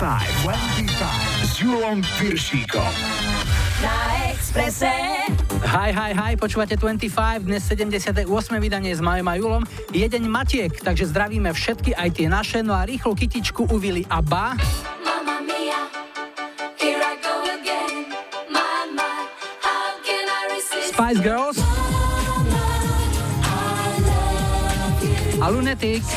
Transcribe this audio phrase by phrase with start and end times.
[0.00, 2.88] 25 s Julom Piršíkom.
[3.84, 3.92] Na
[4.32, 4.88] Exprese.
[5.60, 8.24] Hi, hi, hi, počúvate 25, dnes 78.
[8.56, 9.62] vydanie s Majom a Julom.
[9.92, 14.56] Je deň Matiek, takže zdravíme všetky, aj tie naše, no a rýchlu kytičku uvili Abba.
[20.96, 21.60] Spice Girls.
[25.44, 26.08] A Lunatic.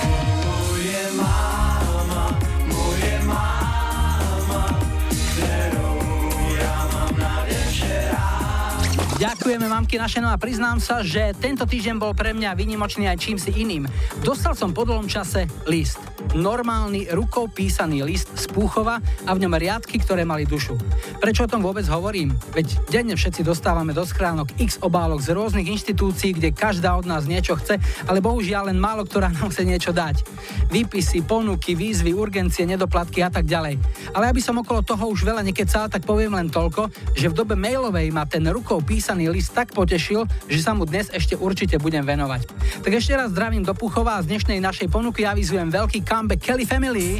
[9.23, 13.23] Ďakujeme mamky naše, no a priznám sa, že tento týždeň bol pre mňa vynimočný aj
[13.23, 13.87] čím si iným.
[14.19, 16.12] Dostal som po dlhom čase list.
[16.33, 18.97] Normálny rukou písaný list z Púchova
[19.29, 20.73] a v ňom riadky, ktoré mali dušu.
[21.21, 22.33] Prečo o tom vôbec hovorím?
[22.57, 27.29] Veď denne všetci dostávame do schránok x obálok z rôznych inštitúcií, kde každá od nás
[27.29, 27.77] niečo chce,
[28.09, 30.25] ale bohužiaľ len málo ktorá nám chce niečo dať.
[30.73, 33.77] Výpisy, ponuky, výzvy, urgencie, nedoplatky a tak ďalej.
[34.17, 37.53] Ale aby som okolo toho už veľa nekecal, tak poviem len toľko, že v dobe
[37.53, 42.01] mailovej ma ten rukou písaný list tak potešil, že sa mu dnes ešte určite budem
[42.01, 42.49] venovať.
[42.81, 46.63] Tak ešte raz zdravím do Puchova a z dnešnej našej ponuky avizujem veľký comeback Kelly
[46.63, 47.19] Family.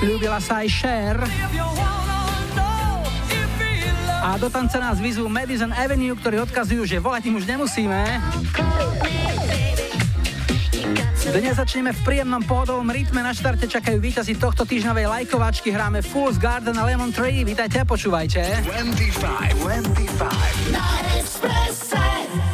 [0.00, 1.20] Sľúbila sa aj Cher.
[4.24, 8.00] A do tanca nás vyzvú Madison Avenue, ktorí odkazujú, že volať im už nemusíme.
[11.28, 13.20] Dnes začneme v príjemnom pohodovom rytme.
[13.20, 15.76] Na štarte čakajú víťazi tohto týždňovej lajkovačky.
[15.76, 17.44] Hráme Fool's Garden a Lemon Tree.
[17.44, 18.64] Vítajte a počúvajte.
[18.64, 22.53] 25, 25.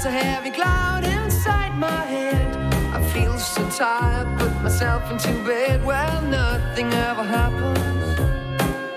[0.00, 2.56] There's a heavy cloud inside my head.
[2.94, 5.84] I feel so tired, put myself into bed.
[5.84, 8.20] Well, nothing ever happens,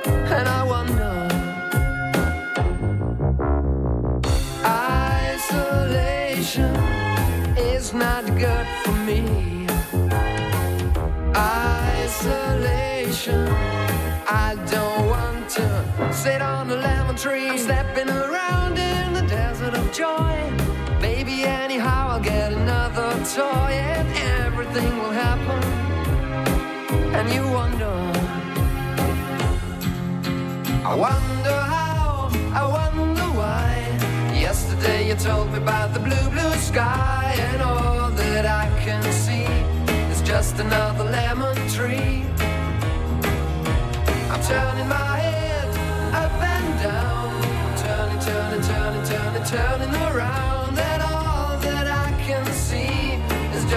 [0.06, 1.28] and I wonder.
[5.34, 6.76] Isolation
[7.58, 9.66] is not good for me.
[11.36, 13.48] Isolation.
[14.30, 17.50] I don't want to sit on a lemon tree.
[17.50, 20.71] I'm stepping around in the desert of joy.
[21.02, 24.08] Baby, anyhow, I'll get another toy and
[24.46, 25.64] everything will happen.
[27.16, 27.96] And you wonder.
[30.86, 33.74] I wonder how, I wonder why.
[34.40, 39.50] Yesterday you told me about the blue, blue sky, and all that I can see
[40.12, 42.26] is just another lemon tree.
[44.32, 45.70] I'm turning my head
[46.14, 47.32] up and down.
[47.66, 50.41] I'm turning, turning, turning, turning, turning around.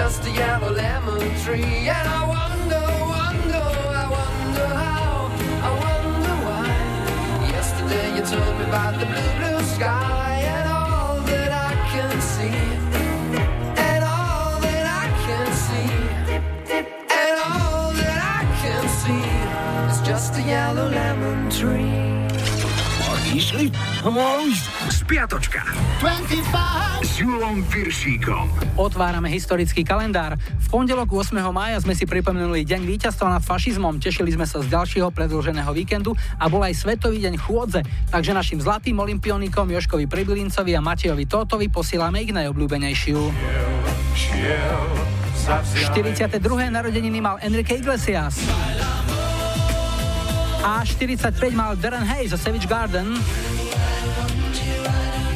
[0.05, 1.89] Just a yellow lemon tree.
[1.99, 2.85] And I wonder,
[3.17, 3.67] wonder,
[4.03, 5.31] I wonder how,
[5.67, 6.69] I wonder why.
[7.57, 10.45] Yesterday you told me about the blue, blue sky.
[10.57, 12.61] And all that I can see.
[13.89, 15.91] And all that I can see.
[17.23, 19.27] And all that I can see
[19.91, 22.13] is just a yellow lemon tree.
[23.35, 23.67] Išli?
[24.05, 24.55] Oj,
[25.05, 25.61] Spiatočka.
[26.01, 28.49] 25 s Julom Piršíkom.
[28.81, 30.33] Otvárame historický kalendár.
[30.41, 31.45] V pondelok 8.
[31.53, 36.17] mája sme si pripomenuli deň víťazstva nad fašizmom, tešili sme sa z ďalšieho predlženého víkendu
[36.41, 41.69] a bol aj Svetový deň chôdze, takže našim zlatým olimpionikom Joškovi Pribilincovi a Matejovi Tótovi
[41.69, 43.21] posielame ich najobľúbenejšiu.
[45.85, 46.41] 42.
[46.73, 48.41] narodeniny mal Enrique Iglesias.
[50.65, 53.21] A 45 mal Darren Hayes zo Savage Garden.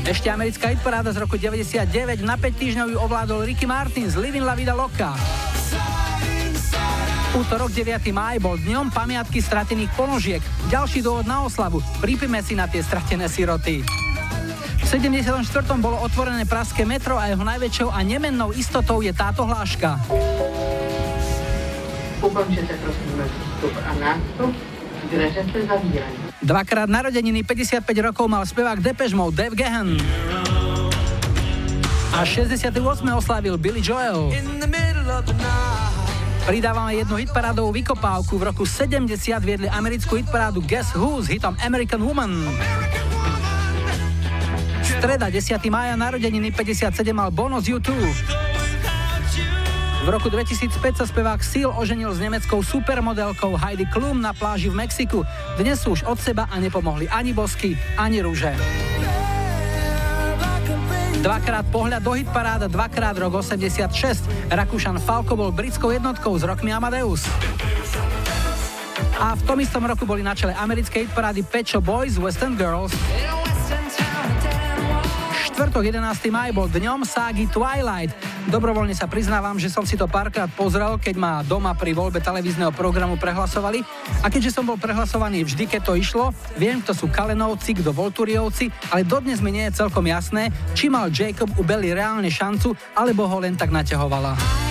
[0.09, 4.41] Ešte americká hitparáda z roku 99, na 5 týždňov ju ovládol Ricky Martin z Living
[4.41, 5.13] La Vida Loca.
[7.37, 8.09] Útorok 9.
[8.09, 10.41] máj bol dňom pamiatky stratených ponožiek.
[10.73, 11.85] Ďalší dôvod na oslavu.
[12.01, 13.85] Pripime si na tie stratené siroty.
[14.81, 15.45] V 74.
[15.77, 20.01] bolo otvorené praské metro a jeho najväčšou a nemennou istotou je táto hláška.
[22.25, 24.57] Ukončete prosím vstup a nástup,
[25.13, 26.28] dveře se zavírajú.
[26.39, 29.99] Dvakrát narodeniny 55 rokov mal spevák Depeche Mode Dave Gahan.
[32.15, 32.79] A 68.
[33.15, 34.31] oslavil Billy Joel.
[36.47, 38.39] Pridávame jednu hitparádovú vykopávku.
[38.39, 39.11] V roku 70
[39.45, 42.33] viedli americkú hitparádu Guess Who s hitom American Woman.
[44.81, 45.61] Streda 10.
[45.69, 48.48] mája narodeniny 57 mal Bono z YouTube.
[49.99, 54.79] V roku 2005 sa spevák Seal oženil s nemeckou supermodelkou Heidi Klum na pláži v
[54.79, 55.27] Mexiku.
[55.59, 58.55] Dnes sú už od seba a nepomohli ani bosky, ani rúže.
[61.19, 63.91] Dvakrát pohľad do hitparáda, dvakrát rok 86.
[64.55, 67.27] Rakúšan Falko bol britskou jednotkou s rokmi Amadeus.
[69.19, 72.95] A v tom istom roku boli na čele americkej hitparády Pecho Boys Western Girls
[75.59, 76.31] štvrtok 11.
[76.31, 78.15] maj bol dňom ságy Twilight.
[78.49, 82.73] Dobrovoľne sa priznávam, že som si to párkrát pozrel, keď ma doma pri voľbe televízneho
[82.73, 83.85] programu prehlasovali.
[84.25, 88.73] A keďže som bol prehlasovaný vždy, keď to išlo, viem, kto sú Kalenovci, kto Volturiovci,
[88.89, 93.29] ale dodnes mi nie je celkom jasné, či mal Jacob u Belly reálne šancu, alebo
[93.29, 94.68] ho len tak naťahovala.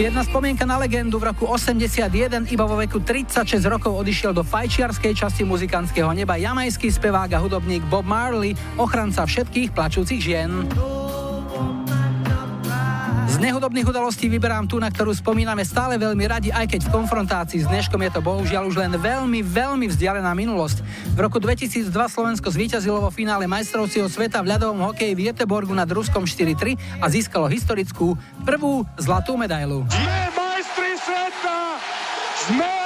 [0.00, 1.20] Jedna spomienka na legendu.
[1.20, 2.08] V roku 81
[2.48, 6.40] iba vo veku 36 rokov odišiel do fajčiarskej časti muzikantského neba.
[6.40, 10.64] Jamajský spevák a hudobník Bob Marley, ochranca všetkých plačúcich žien
[13.40, 17.70] nehudobných udalostí vyberám tú, na ktorú spomíname stále veľmi radi, aj keď v konfrontácii s
[17.72, 20.84] dneškom je to bohužiaľ už len veľmi, veľmi vzdialená minulosť.
[21.16, 25.88] V roku 2002 Slovensko zvíťazilo vo finále majstrovstieho sveta v ľadovom hokeji v Jeteborgu nad
[25.88, 28.12] Ruskom 4-3 a získalo historickú
[28.44, 29.88] prvú zlatú medailu.
[29.88, 31.56] Sme majstri sveta!
[32.44, 32.79] Sme!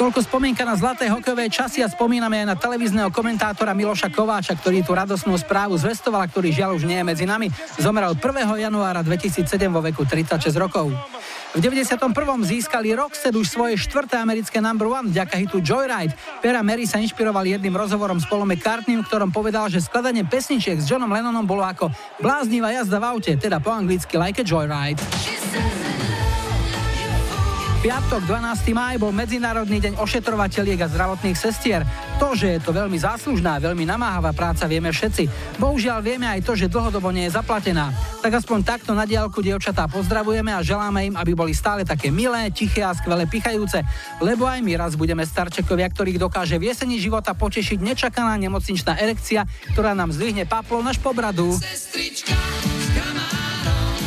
[0.00, 4.80] Toľko spomienka na zlaté hokejové časy a spomíname aj na televízneho komentátora Miloša Kováča, ktorý
[4.80, 7.52] tú radosnú správu zvestoval, ktorý žiaľ už nie je medzi nami.
[7.76, 8.24] Zomrel 1.
[8.64, 10.88] januára 2007 vo veku 36 rokov.
[11.52, 12.00] V 91.
[12.48, 16.16] získali Rockstead už svoje štvrté americké number one vďaka hitu Joyride.
[16.40, 20.80] Pera Mary sa inšpiroval jedným rozhovorom s Polom McCartneym, v ktorom povedal, že skladanie pesničiek
[20.80, 21.92] s Johnom Lennonom bolo ako
[22.24, 24.96] bláznivá jazda v aute, teda po anglicky like a Joyride.
[27.80, 28.76] Piatok 12.
[28.76, 31.80] máj bol Medzinárodný deň ošetrovateľiek a zdravotných sestier.
[32.20, 35.56] To, že je to veľmi záslužná, veľmi namáhavá práca, vieme všetci.
[35.56, 37.88] Bohužiaľ vieme aj to, že dlhodobo nie je zaplatená.
[38.20, 42.52] Tak aspoň takto na diálku dievčatá pozdravujeme a želáme im, aby boli stále také milé,
[42.52, 43.80] tiché a skvele pichajúce.
[44.20, 49.48] Lebo aj my raz budeme starčekovia, ktorých dokáže v jeseni života potešiť nečakaná nemocničná erekcia,
[49.72, 51.56] ktorá nám zdvihne paplo naš pobradu.
[51.56, 52.36] Sestrička.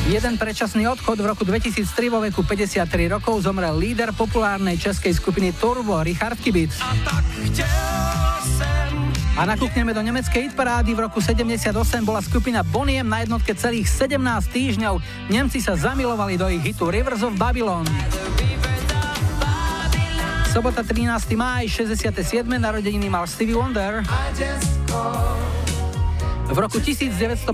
[0.03, 5.55] Jeden predčasný odchod v roku 2003 vo veku 53 rokov zomrel líder populárnej českej skupiny
[5.55, 6.75] Turbo Richard Kibic.
[9.33, 10.91] A nakúkneme do nemeckej hitparády.
[10.91, 11.72] V roku 78
[12.03, 14.19] bola skupina Boniem na jednotke celých 17
[14.51, 15.00] týždňov.
[15.31, 17.88] Nemci sa zamilovali do ich hitu Rivers of Babylon.
[20.51, 21.33] Sobota 13.
[21.33, 22.43] máj, 67.
[22.45, 24.03] narodeniny mal Stevie Wonder.
[26.43, 27.47] V roku 1958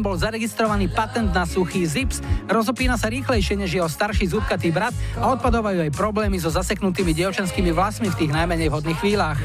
[0.00, 5.28] bol zaregistrovaný patent na suchý zips, rozopína sa rýchlejšie než jeho starší zúbkatý brat a
[5.36, 9.38] odpadovajú aj problémy so zaseknutými dievčenskými vlasmi v tých najmenej vhodných chvíľach.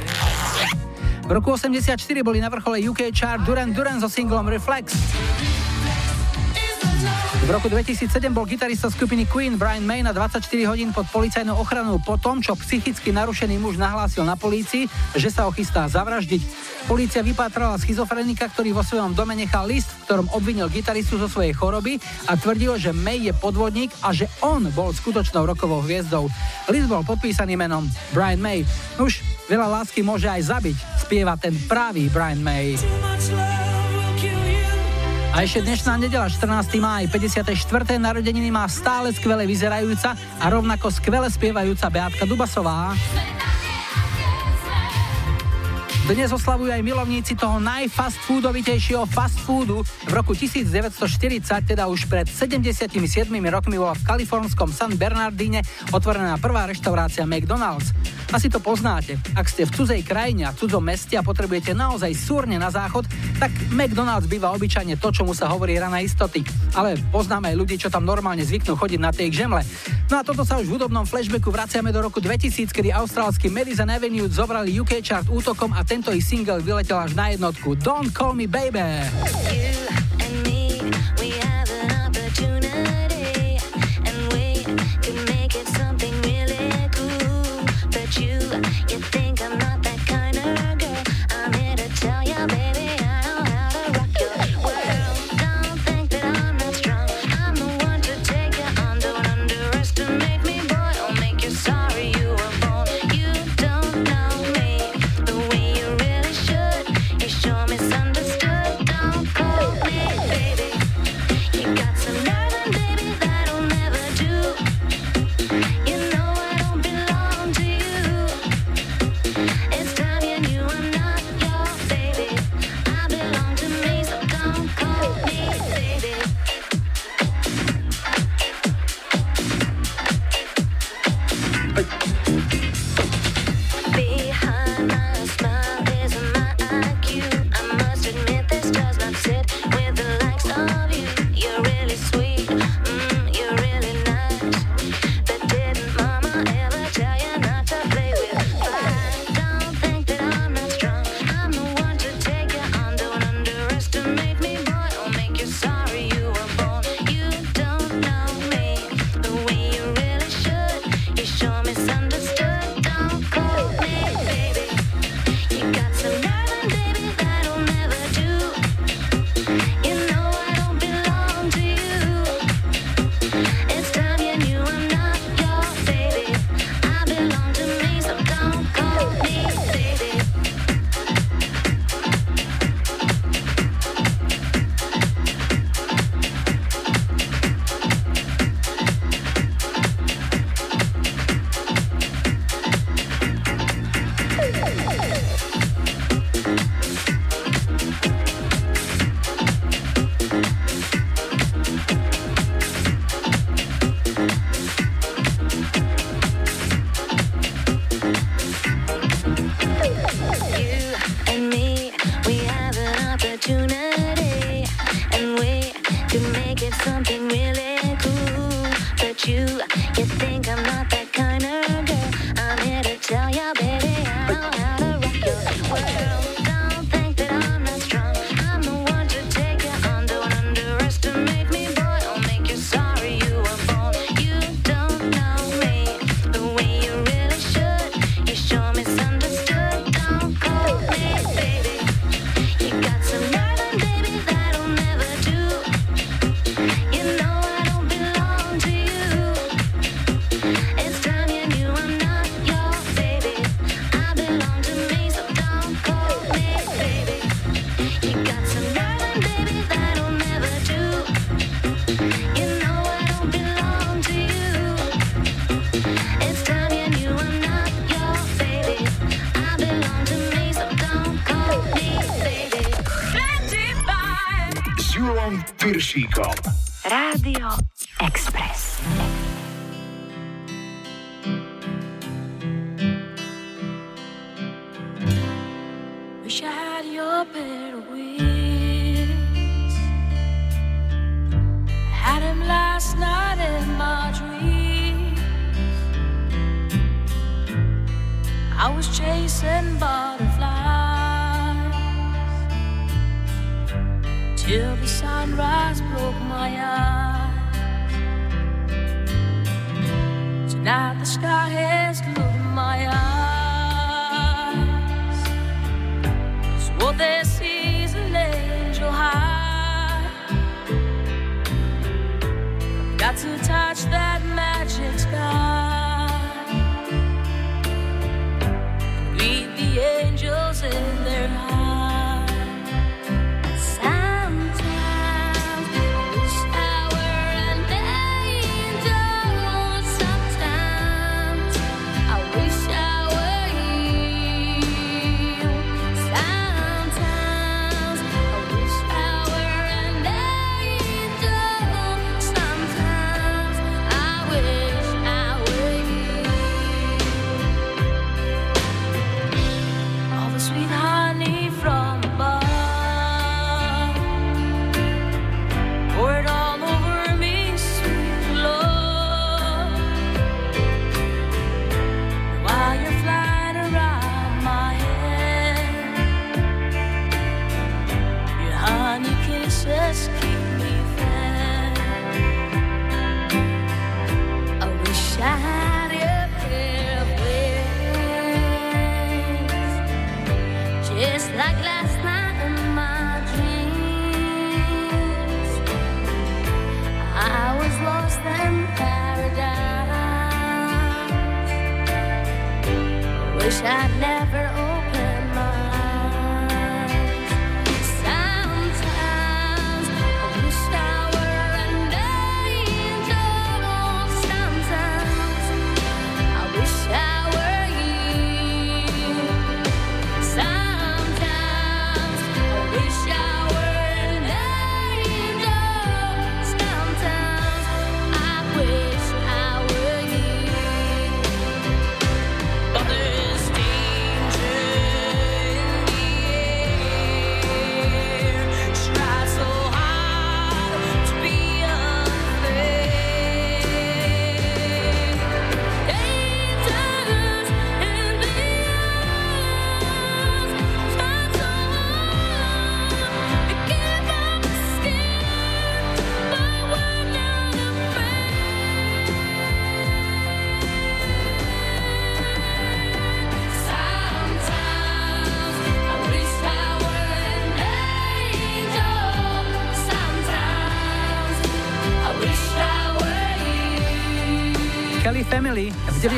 [1.28, 1.94] V roku 84
[2.26, 4.96] boli na vrchole UK chart Duran Duran so singlom Reflex.
[7.40, 11.96] V roku 2007 bol gitarista skupiny Queen Brian May na 24 hodín pod policajnou ochranou
[12.04, 16.44] po tom, čo psychicky narušený muž nahlásil na polícii, že sa ho chystá zavraždiť.
[16.92, 21.56] Polícia vypátrala schizofrenika, ktorý vo svojom dome nechal list, v ktorom obvinil gitaristu zo svojej
[21.56, 21.96] choroby
[22.28, 26.28] a tvrdil, že May je podvodník a že on bol skutočnou rokovou hviezdou.
[26.68, 28.68] List bol podpísaný menom Brian May.
[29.00, 30.78] Už veľa lásky môže aj zabiť,
[31.08, 32.76] spieva ten pravý Brian May.
[35.40, 36.68] A ešte dnešná nedela, 14.
[36.84, 37.56] máj, 54.
[37.96, 42.92] narodeniny má stále skvele vyzerajúca a rovnako skvele spievajúca Beatka Dubasová.
[46.12, 49.80] Dnes oslavujú aj milovníci toho najfast foodovitejšieho fast foodu.
[49.80, 51.08] V roku 1940,
[51.64, 52.92] teda už pred 77
[53.32, 55.64] rokmi bola v kalifornskom San Bernardine
[55.96, 57.96] otvorená prvá reštaurácia McDonald's.
[58.30, 59.18] Asi to poznáte.
[59.34, 63.10] Ak ste v cudzej krajine a cudzom meste a potrebujete naozaj súrne na záchod,
[63.42, 66.46] tak McDonald's býva obyčajne to, čomu sa hovorí rana istoty.
[66.78, 69.66] Ale poznáme aj ľudí, čo tam normálne zvyknú chodiť na tej žemle.
[70.14, 73.90] No a toto sa už v hudobnom flashbacku vraciame do roku 2000, kedy austrálsky Madison
[73.90, 77.82] Avenue zobrali UK chart útokom a tento ich single vyletel až na jednotku.
[77.82, 79.10] Don't call me baby.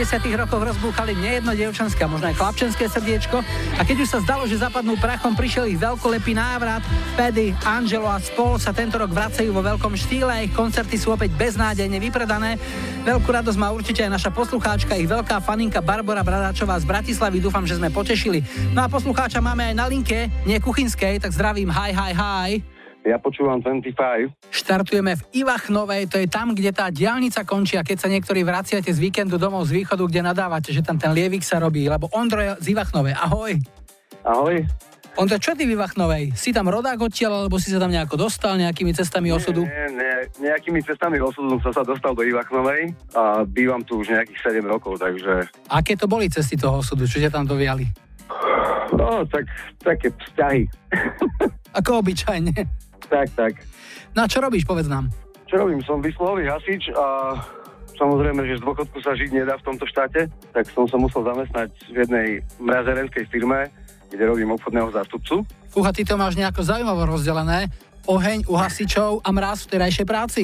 [0.01, 0.33] 90.
[0.33, 3.45] rokoch rozbúchali nejedno dievčanské a možno aj chlapčenské srdiečko
[3.77, 6.81] a keď už sa zdalo, že zapadnú prachom, prišiel ich veľkolepý návrat.
[7.13, 11.37] Pedy, Angelo a Spol sa tento rok vracajú vo veľkom štýle ich koncerty sú opäť
[11.37, 12.57] beznádejne vypredané.
[13.05, 17.37] Veľkú radosť má určite aj naša poslucháčka, ich veľká faninka Barbara Bradáčová z Bratislavy.
[17.37, 18.41] Dúfam, že sme potešili.
[18.73, 22.70] No a poslucháča máme aj na linke, nie kuchynskej, tak zdravím, hi, hi, hi.
[23.01, 24.29] Ja počúvam 25.
[24.53, 28.93] Štartujeme v Ivachnovej, to je tam, kde tá diálnica končí a keď sa niektorí vraciate
[28.93, 32.37] z víkendu domov z východu, kde nadávate, že tam ten lievik sa robí, lebo Ondro
[32.37, 33.17] je z Ivachnovej.
[33.17, 33.57] Ahoj.
[34.21, 34.61] Ahoj.
[35.17, 36.37] Ondro, čo ty v Ivachnovej?
[36.37, 39.65] Si tam rodák odtiaľ, alebo si sa tam nejako dostal nejakými cestami osudu?
[39.65, 44.61] Nie, nie, nejakými cestami osudu som sa dostal do Ivachnovej a bývam tu už nejakých
[44.61, 45.49] 7 rokov, takže...
[45.73, 47.09] Aké to boli cesty toho osudu?
[47.09, 47.89] Čo ťa tam doviali?
[48.93, 49.49] No, tak
[49.81, 50.69] také vzťahy.
[51.75, 52.55] Ako obyčajne.
[53.09, 53.53] Tak, tak.
[54.13, 55.07] No a čo robíš, povedz nám.
[55.47, 55.79] Čo robím?
[55.83, 57.35] Som vyslový hasič a
[57.99, 61.69] samozrejme, že z dôchodku sa žiť nedá v tomto štáte, tak som sa musel zamestnať
[61.91, 63.69] v jednej mrazerenskej firme,
[64.11, 65.45] kde robím obchodného zástupcu.
[65.71, 67.71] Fúha, ty to máš nejako zaujímavo rozdelené.
[68.09, 70.43] Oheň u hasičov a mraz v terajšej práci.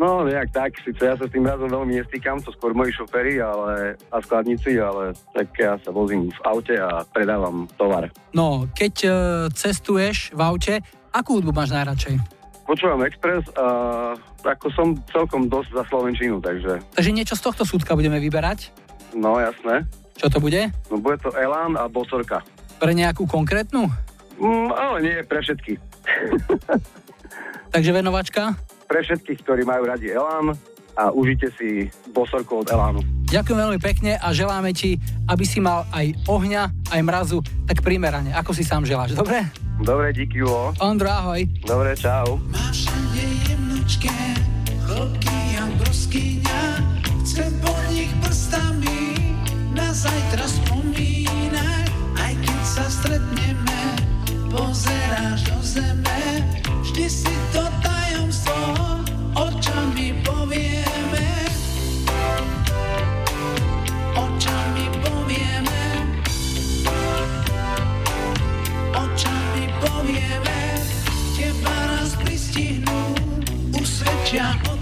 [0.00, 3.38] No, nejak tak, síce ja sa s tým razom veľmi nestýkam, to skôr moji šoféry
[3.38, 8.08] ale, a skladníci, ale tak ja sa vozím v aute a predávam tovar.
[8.32, 9.14] No, keď uh,
[9.52, 10.74] cestuješ v aute,
[11.12, 12.16] Akú hudbu máš najradšej?
[12.64, 13.66] Počúvam Express a
[14.48, 16.80] ako som celkom dosť za Slovenčinu, takže...
[16.96, 18.72] Takže niečo z tohto súdka budeme vyberať?
[19.12, 19.84] No, jasné.
[20.16, 20.72] Čo to bude?
[20.88, 22.40] No, bude to Elán a Bosorka.
[22.80, 23.92] Pre nejakú konkrétnu?
[24.40, 25.78] Mm, ale nie, pre všetkých.
[27.76, 28.56] takže venovačka?
[28.88, 30.56] Pre všetkých, ktorí majú radi Elán
[30.96, 33.04] a užite si Bosorku od Elánu.
[33.28, 38.32] Ďakujem veľmi pekne a želáme ti, aby si mal aj ohňa, aj mrazu, tak primerane,
[38.36, 39.40] ako si sám želáš, dobre?
[39.80, 40.74] Dobre, díky, Julo.
[40.80, 41.48] Ondro, ahoj.
[41.64, 42.36] Dobre, čau.
[42.52, 44.18] Máš všade jemnočké
[44.86, 46.62] chlopky a broskyňa,
[47.24, 49.16] chce po nich prstami
[49.72, 51.86] na zajtra spomínať,
[52.20, 53.80] aj keď sa stretneme,
[54.52, 56.20] pozeráš do zeme,
[56.84, 58.60] vždy si to tajomstvo
[59.32, 61.26] očami povieme.
[64.12, 64.51] Očami
[70.02, 70.62] povieme,
[71.38, 73.14] teba raz pristihnú,
[73.78, 74.81] usvedčia, odhalia,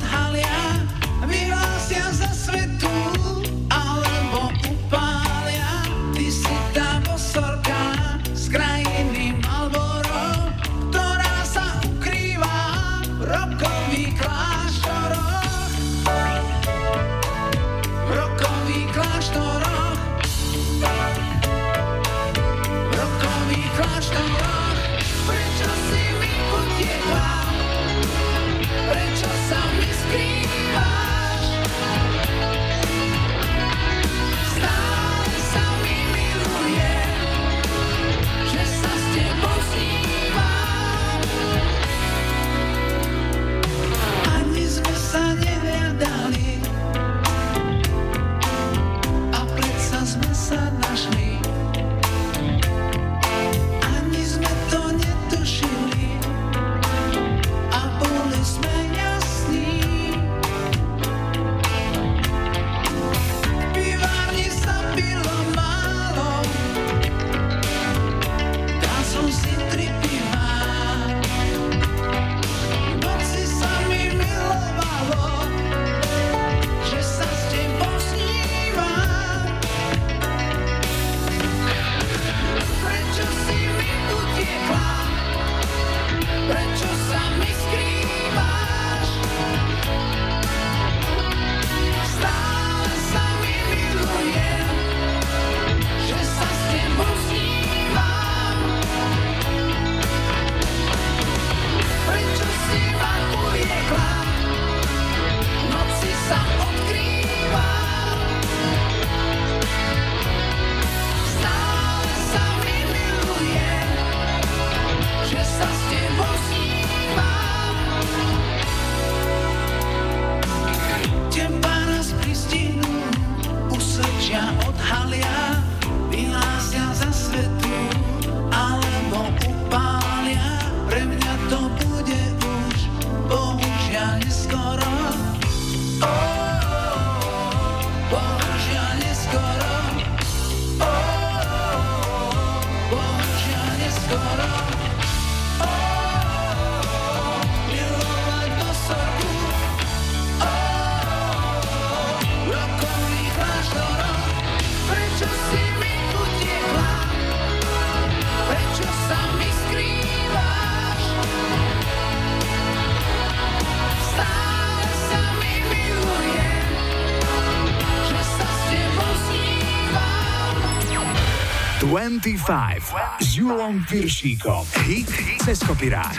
[172.21, 174.69] 25 s Julom Piršíkom.
[174.85, 175.09] Hit
[175.41, 176.13] cez kopirát.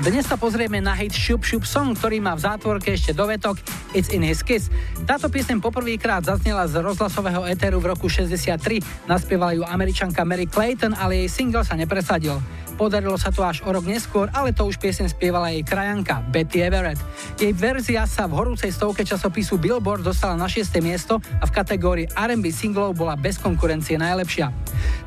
[0.00, 3.60] Dnes sa pozrieme na hit Šup Šup Song, ktorý má v zátvorke ešte dovetok
[3.92, 4.72] It's in his kiss.
[5.04, 8.80] Táto piesem poprvýkrát zaznela z rozhlasového éteru v roku 63.
[9.04, 12.40] Naspievala ju američanka Mary Clayton, ale jej single sa nepresadil.
[12.80, 16.64] Podarilo sa to až o rok neskôr, ale to už piesem spievala jej krajanka Betty
[16.64, 16.96] Everett.
[17.36, 20.72] Jej verzia sa v horúcej stovke časopisu Billboard dostala na 6.
[20.80, 24.61] miesto a v kategórii R&B singlov bola bez konkurencie najlepšia.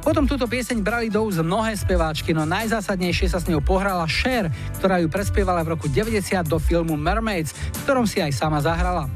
[0.06, 4.54] Potom túto pieseň brali do úz mnohé speváčky, no najzásadnejšie sa s ňou pohrala Cher,
[4.78, 9.10] ktorá ju prespievala v roku 90 do filmu Mermaids, v ktorom si aj sama zahrala.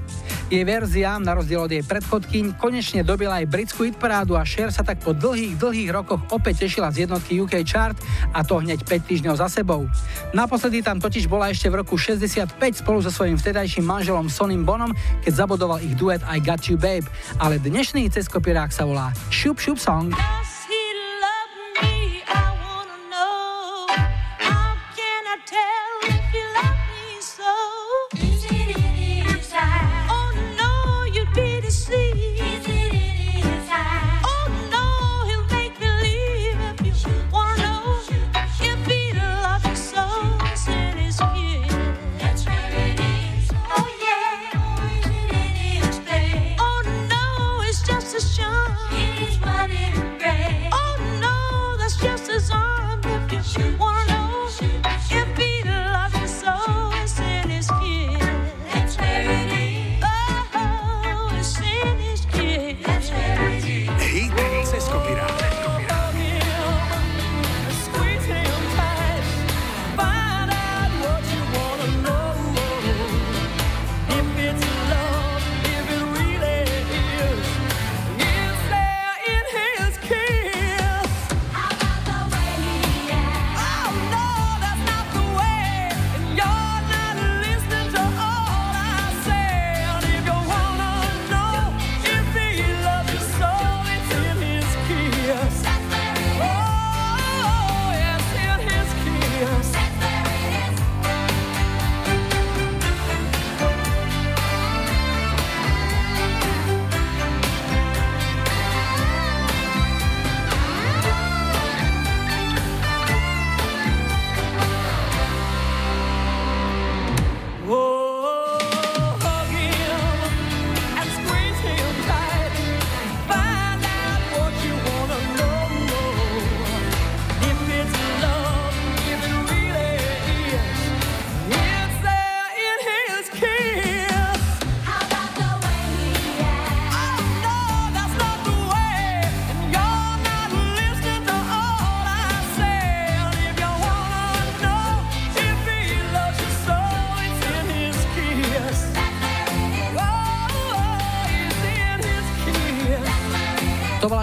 [0.50, 4.82] Jej verzia, na rozdiel od jej predchodkyň, konečne dobila aj britskú hitparádu a Cher sa
[4.82, 7.94] tak po dlhých, dlhých rokoch opäť tešila z jednotky UK Chart
[8.34, 9.86] a to hneď 5 týždňov za sebou.
[10.34, 14.90] Naposledy tam totiž bola ešte v roku 65 spolu so svojím vtedajším manželom Sonim Bonom,
[15.22, 17.06] keď zabodoval ich duet I Got You Babe,
[17.38, 20.10] ale dnešný ceskopirák sa volá Šup Šup Song.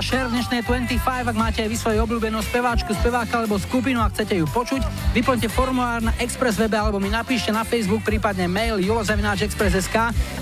[0.07, 4.47] Dnešnej 25, ak máte aj vy svoju obľúbenú speváčku, speváka alebo skupinu a chcete ju
[4.47, 4.79] počuť,
[5.11, 9.97] vyplňte formulár na Express webe alebo mi napíšte na Facebook, prípadne mail julozavináčexpress.sk.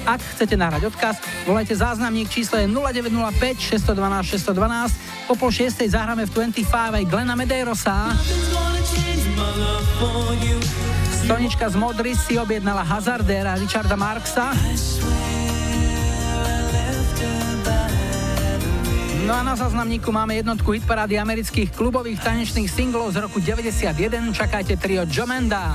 [0.05, 1.17] Ak chcete nahrať odkaz,
[1.49, 5.33] volajte záznamník číslo je 0905 612 612.
[5.33, 8.13] Po pol šiestej zahráme v 25 aj Glena Medeirosa.
[11.25, 14.53] Stonička z Modry si objednala Hazardera Richarda Marksa.
[19.25, 23.97] No a na zaznamníku máme jednotku hitparády amerických klubových tanečných singlov z roku 91.
[24.37, 25.73] Čakajte trio Jomenda.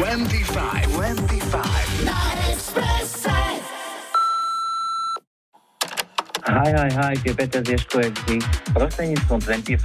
[0.00, 2.08] 25, 25.
[2.08, 2.16] Na
[6.50, 8.16] Hi, hi, hi, je Peter z Ješkovec.
[8.72, 9.76] Prostredníctvom 25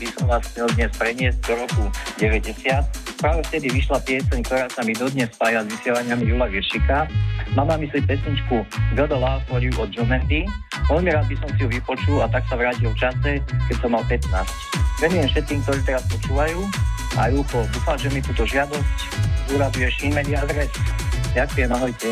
[0.00, 1.84] by som vás chcel dnes preniesť do roku
[2.16, 7.06] 90 práve vtedy vyšla pieseň, ktorá sa mi dodnes spája s vysielaniami Jula Viršika.
[7.54, 8.66] Mám na mysli pesničku
[8.98, 10.42] God Love for You od John Mendy.
[10.90, 13.30] Veľmi rád by som si ju vypočul a tak sa vrátil v čase,
[13.70, 14.26] keď som mal 15.
[14.98, 16.58] Venujem všetkým, ktorí teraz počúvajú
[17.14, 18.98] a Júko, dúfam, že mi túto žiadosť
[19.46, 20.72] zúrazuješ in media adres.
[21.32, 22.08] Ďakujem, ahojte.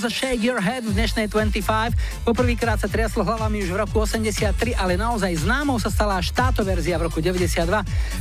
[0.00, 2.24] A Shake Your Head v dnešnej 25.
[2.24, 6.64] Poprvýkrát sa triaslo hlavami už v roku 83, ale naozaj známou sa stala až táto
[6.64, 7.68] verzia v roku 92.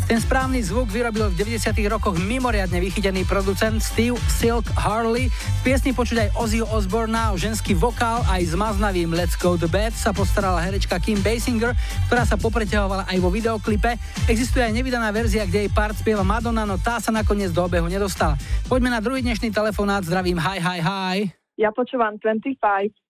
[0.03, 1.71] Ten správny zvuk vyrobil v 90.
[1.87, 5.31] rokoch mimoriadne vychytený producent Steve Silk Harley.
[5.31, 9.71] V piesni počuť aj Ozzy Osbourne o ženský vokál aj s maznavým Let's Go to
[9.71, 11.71] Bed sa postarala herečka Kim Basinger,
[12.11, 13.95] ktorá sa popreťahovala aj vo videoklipe.
[14.27, 17.87] Existuje aj nevydaná verzia, kde jej part spieva Madonna, no tá sa nakoniec do obehu
[17.87, 18.35] nedostala.
[18.67, 21.38] Poďme na druhý dnešný telefonát, zdravím, hi, hi, hi.
[21.59, 22.55] Ja počúvam 25.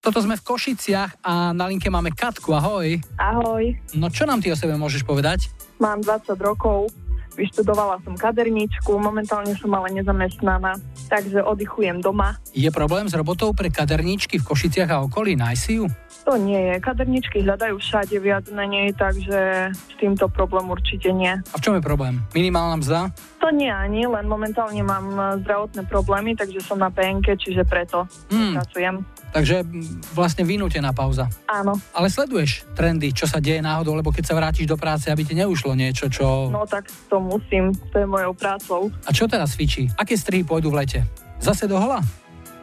[0.02, 2.98] Toto sme v Košiciach a na linke máme Katku, ahoj.
[3.22, 3.78] Ahoj.
[3.94, 5.54] No čo nám ty o sebe môžeš povedať?
[5.78, 6.90] Mám 20 rokov,
[7.38, 10.82] vyštudovala som kaderníčku, momentálne som ale nezamestnaná,
[11.14, 12.42] takže oddychujem doma.
[12.50, 15.38] Je problém s robotou pre kaderníčky v Košiciach a okolí?
[15.38, 15.86] Nájsi ju?
[16.26, 16.82] To nie je.
[16.82, 21.38] Kaderničky hľadajú všade viac menej, takže s týmto problém určite nie.
[21.38, 22.18] A v čom je problém?
[22.34, 23.14] Minimálna mzda?
[23.40, 28.60] To nie ani, len momentálne mám zdravotné problémy, takže som na PNK, čiže preto hmm.
[28.60, 28.96] pracujem.
[29.30, 29.64] Takže
[30.12, 31.30] vlastne vynútená pauza.
[31.48, 31.78] Áno.
[31.96, 35.38] Ale sleduješ trendy, čo sa deje náhodou, lebo keď sa vrátiš do práce, aby ti
[35.38, 36.52] neušlo niečo, čo...
[36.52, 38.82] No tak to musím, to je mojou prácou.
[39.06, 39.88] A čo teraz cvičí?
[39.96, 41.00] Aké strihy pôjdu v lete?
[41.40, 42.04] Zase do hola?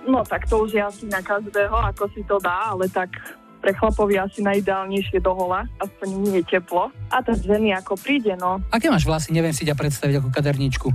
[0.04, 3.14] No tak to už je asi na každého, ako si to dá, ale tak
[3.66, 6.94] pre chlapov je asi najideálnejšie do hola, aspoň nie je teplo.
[7.10, 8.62] A tá ženy ako príde, no.
[8.70, 9.34] Aké máš vlasy?
[9.34, 10.94] Neviem si ťa predstaviť ako kaderníčku.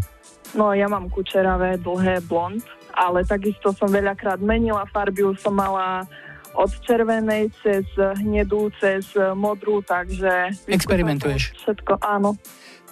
[0.55, 2.63] No ja mám kučeravé, dlhé, blond,
[2.95, 6.07] ale takisto som veľakrát menila farby, už som mala
[6.55, 7.84] od červenej cez
[8.24, 10.55] hnedú, cez modrú, takže...
[10.72, 11.51] Experimentuješ.
[11.67, 12.39] Všetko, áno.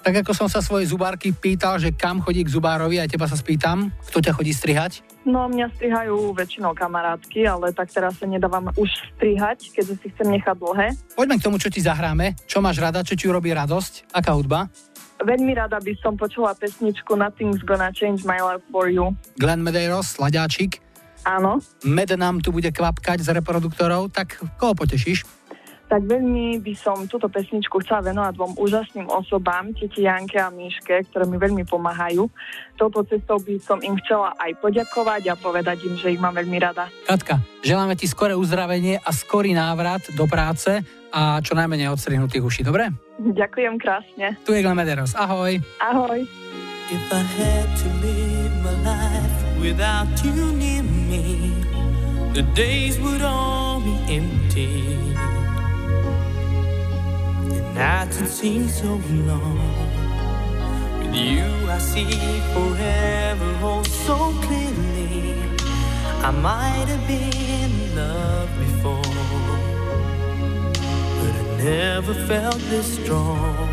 [0.03, 3.39] Tak ako som sa svojej zubárky pýtal, že kam chodí k zubárovi, aj teba sa
[3.39, 5.03] spýtam, kto ťa chodí strihať?
[5.27, 10.27] No, mňa strihajú väčšinou kamarátky, ale tak teraz sa nedávam už strihať, keďže si chcem
[10.39, 10.87] nechať dlhé.
[11.11, 12.39] Poďme k tomu, čo ti zahráme.
[12.47, 14.15] Čo máš rada, čo ti urobí radosť?
[14.15, 14.71] Aká hudba?
[15.19, 19.11] Veľmi rada by som počula pesničku Nothing's Gonna Change My Life For You.
[19.35, 20.79] Glenn Medeiros, Sladáčik.
[21.27, 21.59] Áno.
[21.83, 25.27] Med nám tu bude kvapkať z reproduktorov, tak koho potešíš?
[25.89, 31.09] Tak veľmi by som túto pesničku chcela venovať dvom úžasným osobám, teti Janke a Miške,
[31.09, 32.29] ktoré mi veľmi pomáhajú.
[32.77, 36.61] Touto cestou by som im chcela aj poďakovať a povedať im, že ich mám veľmi
[36.61, 36.93] rada.
[37.09, 42.61] Katka, želáme ti skoré uzdravenie a skorý návrat do práce a čo najmenej odstrihnutých uší,
[42.61, 42.93] dobre?
[43.17, 44.37] Ďakujem krásne.
[44.45, 45.57] Tu je Glenn Mederos, ahoj.
[45.81, 46.21] Ahoj.
[46.89, 51.53] If I had to live my life without you near me,
[52.37, 54.88] the days would all be empty.
[57.79, 58.99] nights that seem so
[59.29, 59.57] long.
[60.99, 62.11] With you, I see
[62.53, 65.35] forever all so clearly.
[66.29, 69.13] I might have been in love before,
[71.19, 73.69] but I never felt this strong.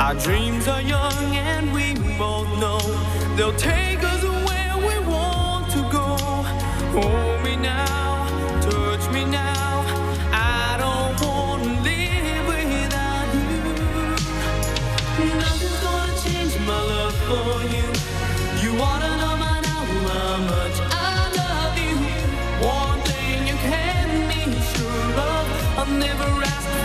[0.00, 1.86] Our dreams are young, and we
[2.16, 2.80] both know
[3.36, 6.06] they'll take us where we want to go.
[6.96, 8.15] Hold me now.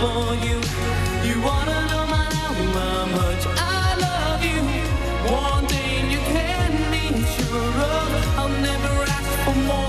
[0.00, 0.58] for you.
[1.28, 4.62] You wanna know my now how much I love you.
[5.30, 9.87] One day you can be sure of, I'll never ask for more.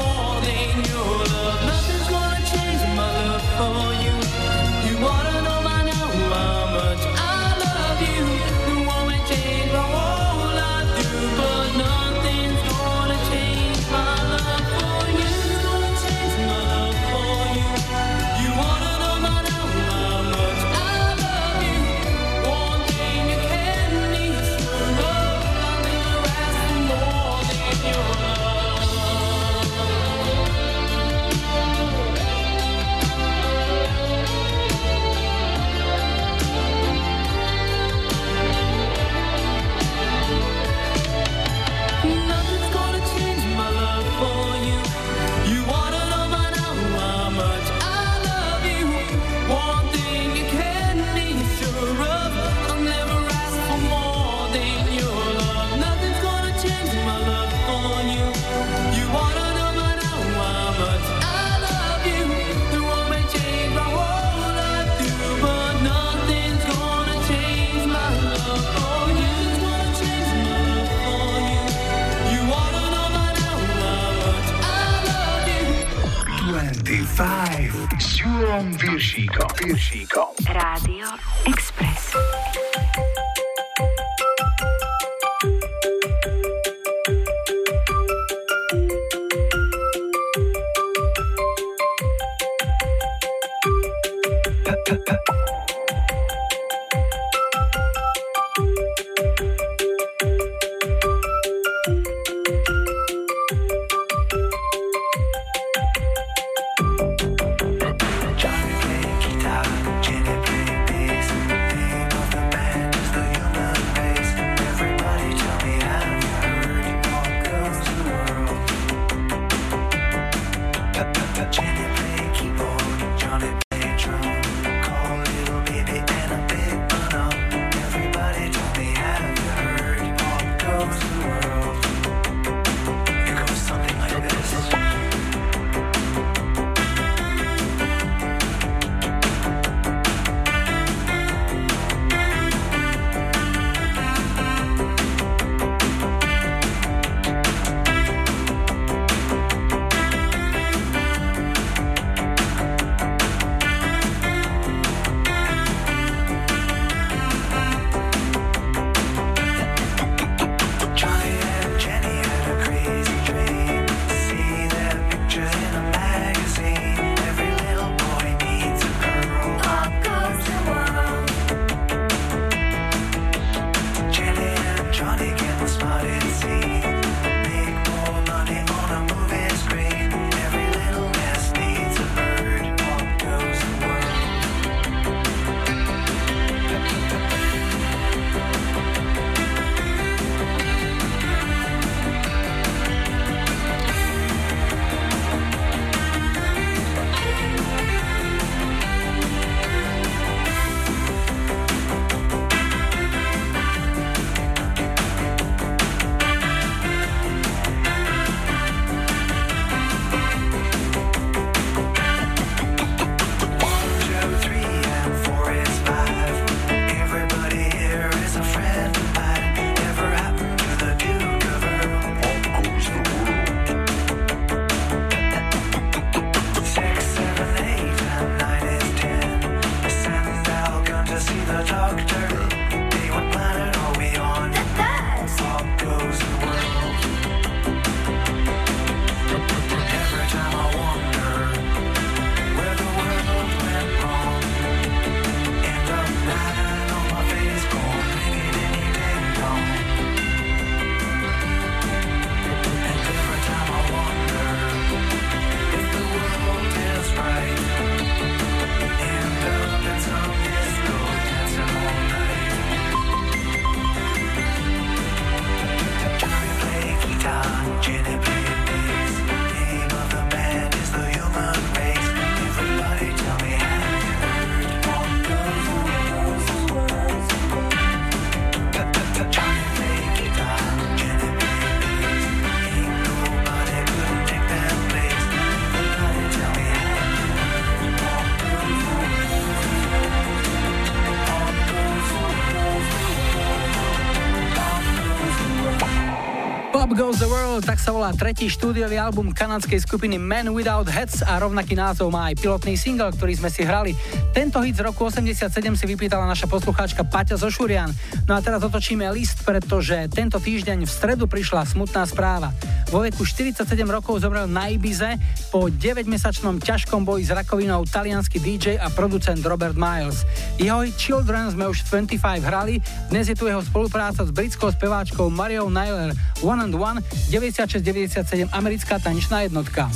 [297.59, 302.31] Tak sa volá tretí štúdiový album kanadskej skupiny Men Without Heads a rovnaký názov má
[302.31, 303.93] aj pilotný single, ktorý sme si hrali.
[304.31, 305.45] Tento hit z roku 87
[305.77, 307.91] si vypýtala naša poslucháčka Paťa zo Šurian.
[308.25, 312.49] No a teraz otočíme list, pretože tento týždeň v stredu prišla smutná správa.
[312.89, 315.21] Vo veku 47 rokov zomrel na Ibize
[315.53, 320.25] po 9-mesačnom ťažkom boji s rakovinou talianský DJ a producent Robert Miles.
[320.57, 322.81] Jeho Children sme už 25 hrali,
[323.13, 328.99] dnes je tu jeho spolupráca s britskou speváčkou Mariou Nyler One and One 96-97 americká
[328.99, 329.91] tanečná jednotka.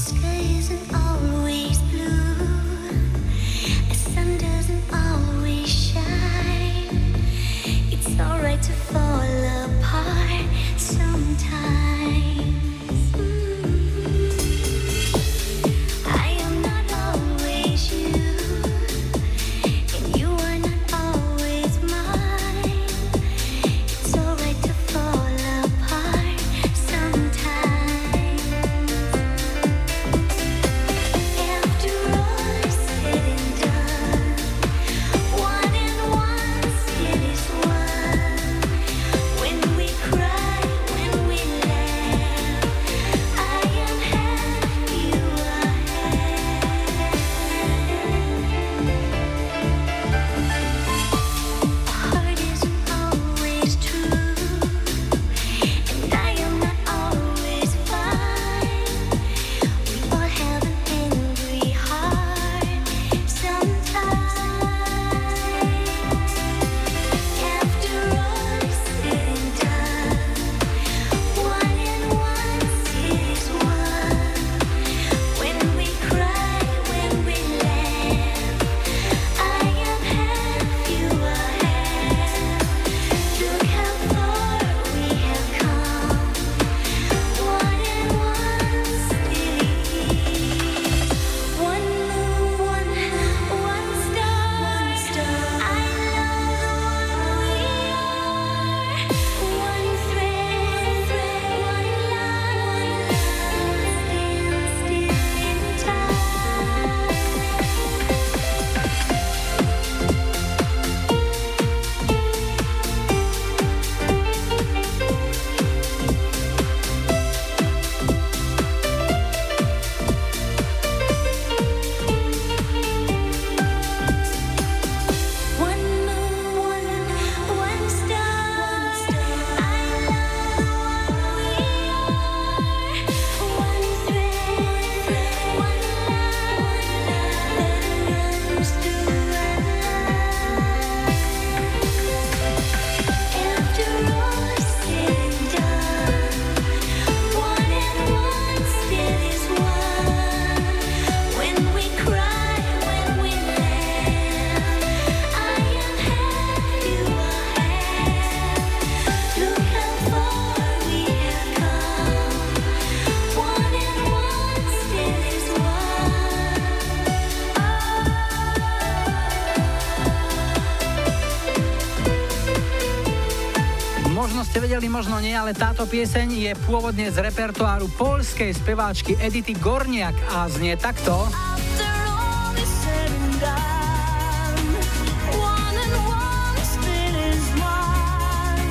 [175.03, 180.79] Možno nie, ale táto pieseň je pôvodne z repertoáru polskej speváčky Edity Gorniak a znie
[180.79, 181.27] takto.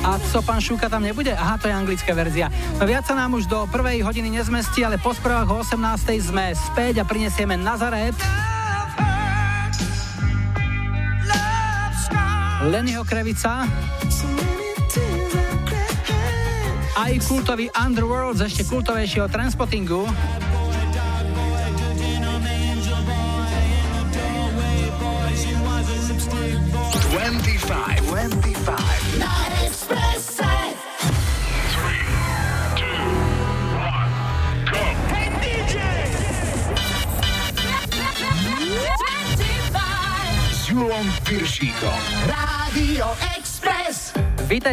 [0.01, 1.37] A co, pán Šúka tam nebude?
[1.37, 2.49] Aha, to je anglická verzia.
[2.81, 6.33] No viac sa nám už do prvej hodiny nezmestí, ale po správach o 18.
[6.33, 8.17] sme späť a prinesieme Nazaret.
[12.65, 13.69] Lennyho Krevica.
[17.03, 20.07] Aj kultový Underworld z ešte kultovejšieho Transpottingu.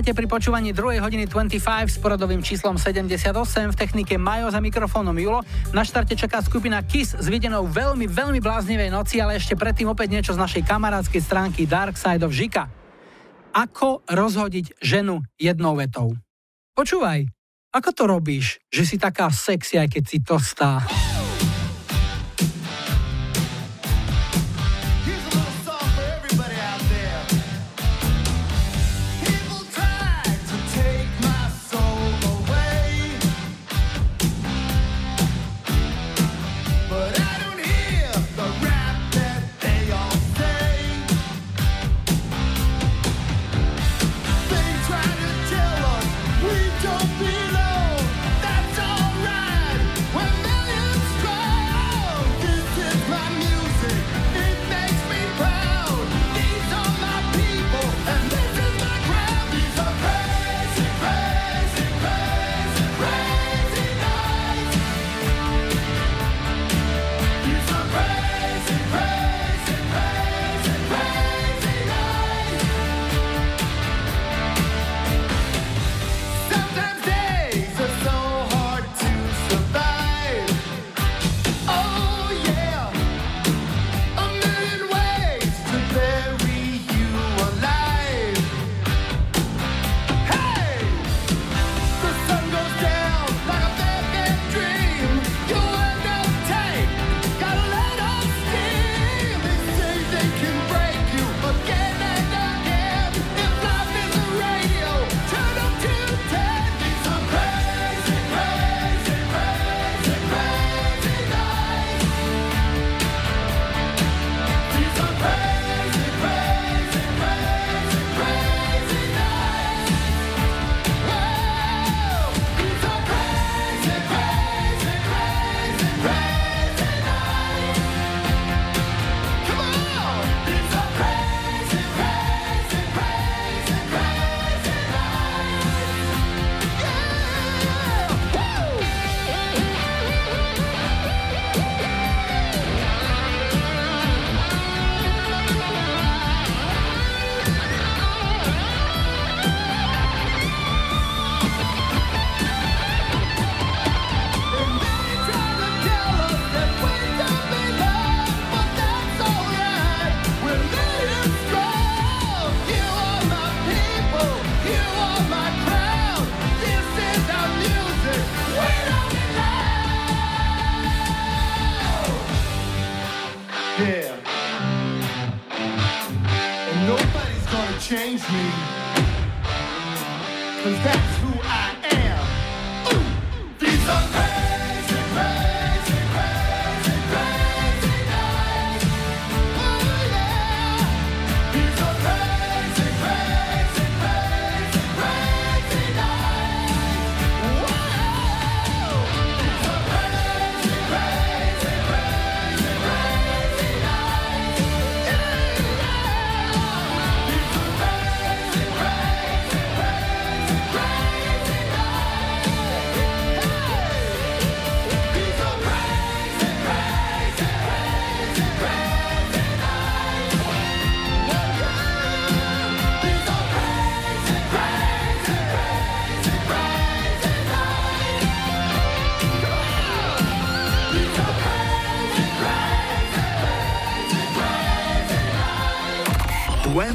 [0.01, 0.97] Vítajte pri počúvaní 2.
[0.97, 1.61] hodiny 25
[1.93, 3.21] s poradovým číslom 78
[3.69, 5.45] v technike Majo za mikrofónom Julo.
[5.77, 10.09] Na štarte čaká skupina Kiss s videnou veľmi, veľmi bláznivej noci, ale ešte predtým opäť
[10.17, 12.73] niečo z našej kamarádskej stránky Dark Side of Žika.
[13.53, 16.17] Ako rozhodiť ženu jednou vetou?
[16.73, 17.29] Počúvaj,
[17.69, 21.10] ako to robíš, že si taká sexy, aj keď si to take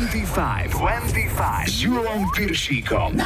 [0.05, 0.71] 25.
[0.71, 1.67] 25.
[1.69, 3.09] Zulon Pirsiko.
[3.13, 3.25] Na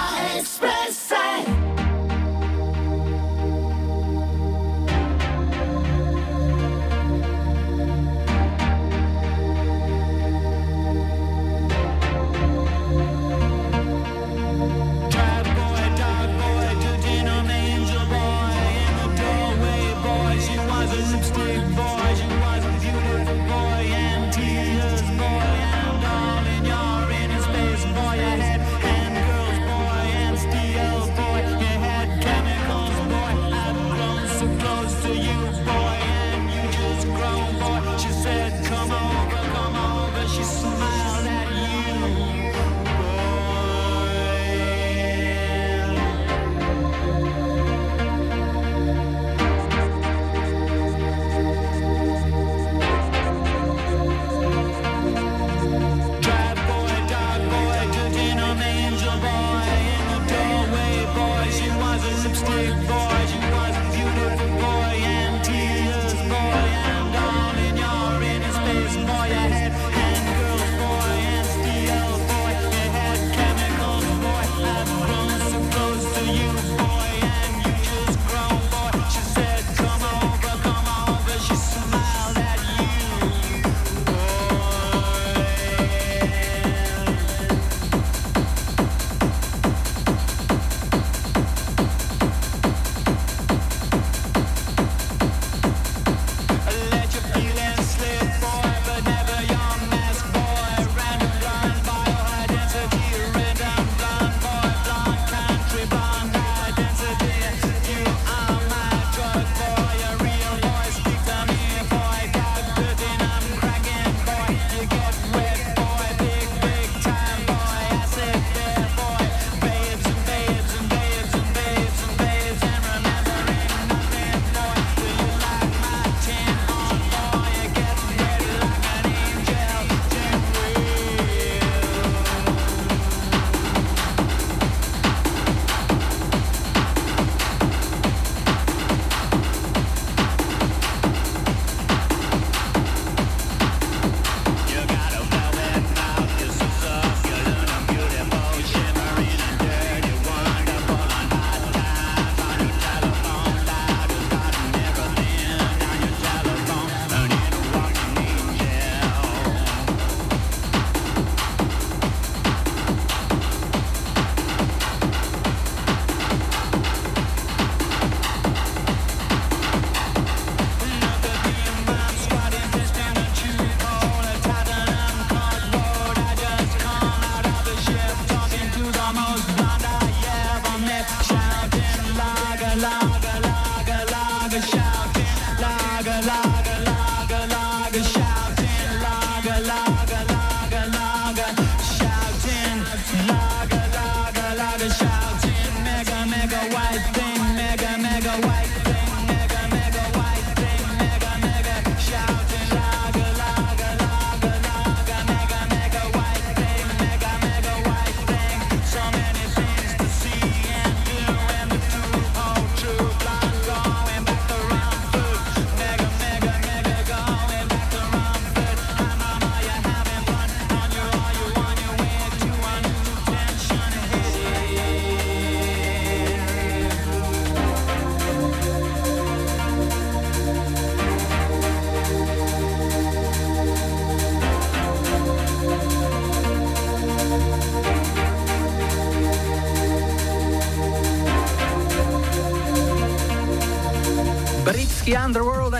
[184.62, 184.88] sunshine.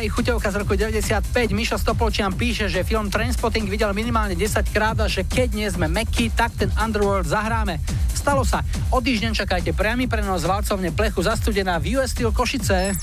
[0.10, 1.54] jej chuťovka z roku 95.
[1.54, 5.86] Mišo Stopolčian píše, že film Trainspotting videl minimálne 10 krát a že keď nie sme
[5.86, 7.78] meky, tak ten Underworld zahráme.
[8.18, 8.66] Stalo sa.
[8.90, 12.98] O týždeň čakajte priamy prenos valcovne plechu zastudená v US Steel Košice.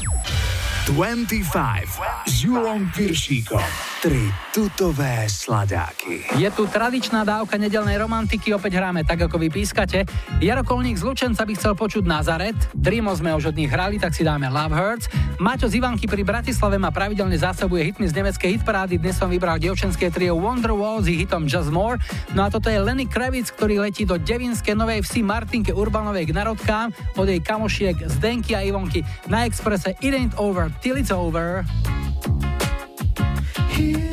[0.91, 1.47] 25
[2.27, 3.96] s Julom Piršíkom.
[4.07, 6.39] Tri tutové sladáky.
[6.39, 10.07] Je tu tradičná dávka nedelnej romantiky, opäť hráme tak, ako vy pískate.
[10.39, 14.23] Jarokolník z Lučenca by chcel počuť Nazaret, Dreamo sme už od nich hrali, tak si
[14.23, 15.11] dáme Love Hurts.
[15.43, 19.59] Maťo z Ivanky pri Bratislave ma pravidelne zásobuje hitmi z nemeckej hitparády, dnes som vybral
[19.59, 21.99] dievčenské trio Wonderwall s hitom Just More.
[22.31, 26.33] No a toto je Lenny Kravitz, ktorý letí do devinske Novej Vsi Martinke Urbanovej k
[26.47, 31.67] narodkám od jej kamošiek Zdenky a Ivonky na exprese It Ain't Over Till It's Over.
[33.77, 34.06] here.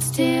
[0.00, 0.39] Still.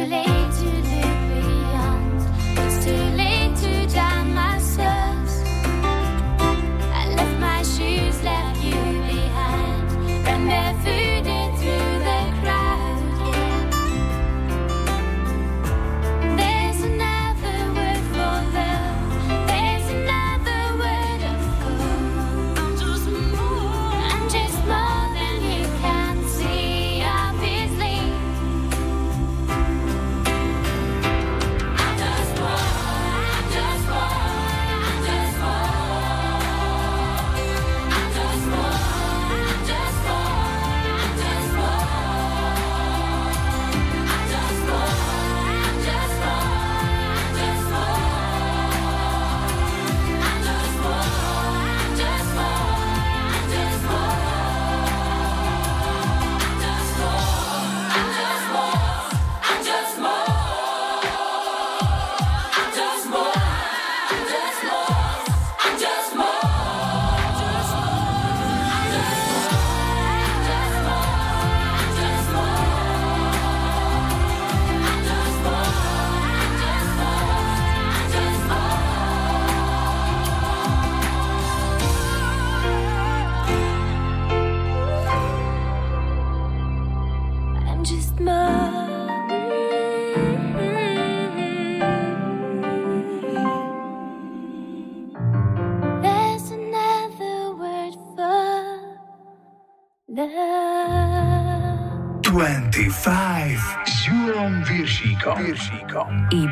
[105.90, 106.49] gmail.com.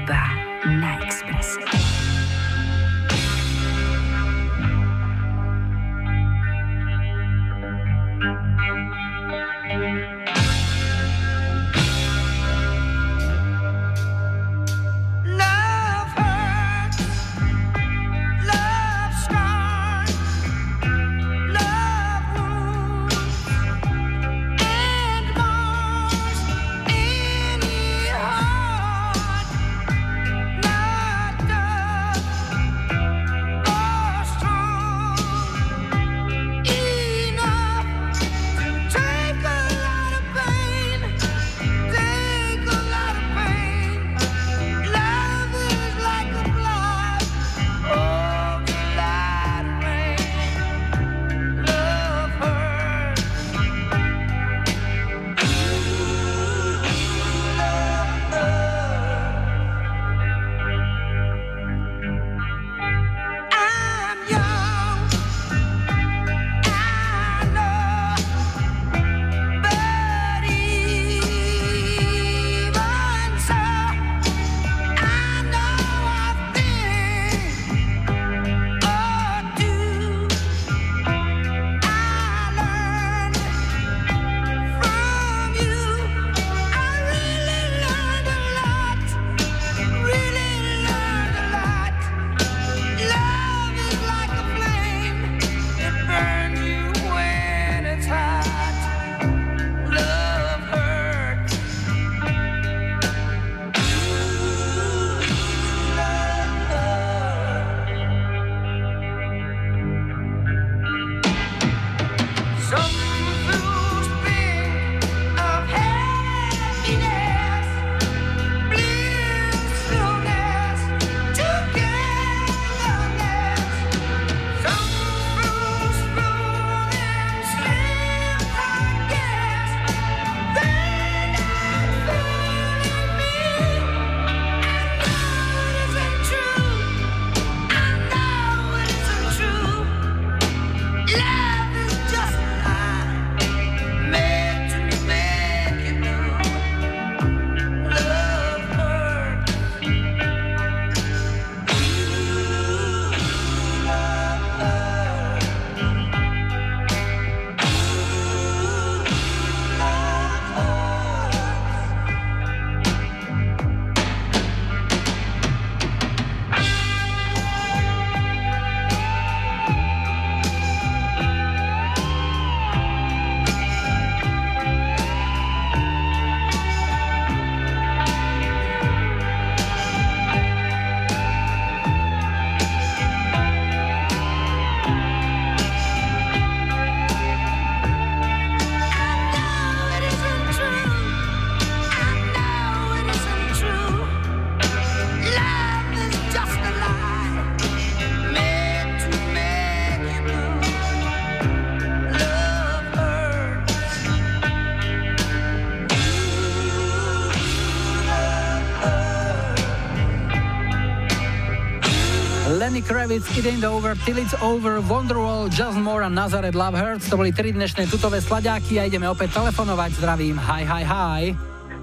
[212.88, 217.12] Kravitz, It Ain't Over, Till It's Over, Wonderwall, Just More a Nazareth Love Hurts.
[217.12, 220.00] To boli tri dnešné tutové sladáky a ideme opäť telefonovať.
[220.00, 221.22] Zdravím, hi, hi, hi.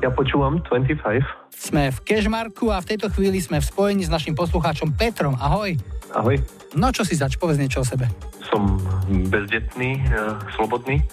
[0.02, 1.22] Ja počúvam 25.
[1.53, 5.38] Sme v Kežmarku a v tejto chvíli sme v spojení s našim poslucháčom Petrom.
[5.38, 5.77] Ahoj.
[6.10, 6.41] Ahoj.
[6.73, 8.10] No čo si zač, povedz niečo o sebe.
[8.49, 8.82] Som
[9.30, 10.10] bezdetný, e,
[10.57, 11.06] slobodný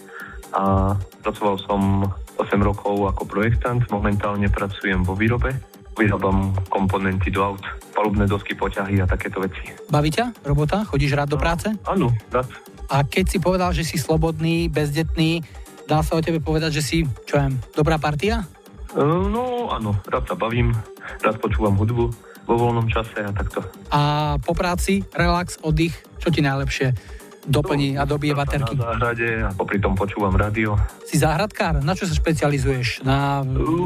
[0.56, 2.08] a pracoval som
[2.40, 3.84] 8 rokov ako projektant.
[3.92, 5.52] Momentálne pracujem vo výrobe.
[6.00, 7.64] Vyrábam komponenty do aut,
[8.02, 9.62] palubné dosky, poťahy a takéto veci.
[9.86, 10.82] Baví ťa robota?
[10.82, 11.70] Chodíš rád do práce?
[11.86, 12.50] Áno, rád.
[12.90, 15.46] A keď si povedal, že si slobodný, bezdetný,
[15.86, 18.42] dá sa o tebe povedať, že si, čo viem, dobrá partia?
[18.90, 20.74] E, No áno, rád sa bavím,
[21.22, 22.10] rád počúvam hudbu
[22.42, 23.62] vo voľnom čase a takto.
[23.94, 28.78] A po práci, relax, oddych, čo ti najlepšie doplní a dobije baterky?
[28.78, 30.78] Na záhrade a popri tom počúvam rádio.
[31.06, 31.82] Si záhradkár?
[31.82, 33.02] Na čo sa špecializuješ?
[33.02, 33.42] Na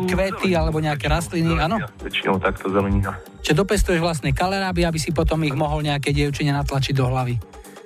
[0.09, 1.57] kvety alebo nejaké rastliny?
[1.57, 1.81] Áno?
[2.05, 3.17] Väčšinou takto zelenina.
[3.41, 7.37] Čiže dopestuješ vlastné kaleráby, aby si potom ich mohol nejaké dievčine natlačiť do hlavy.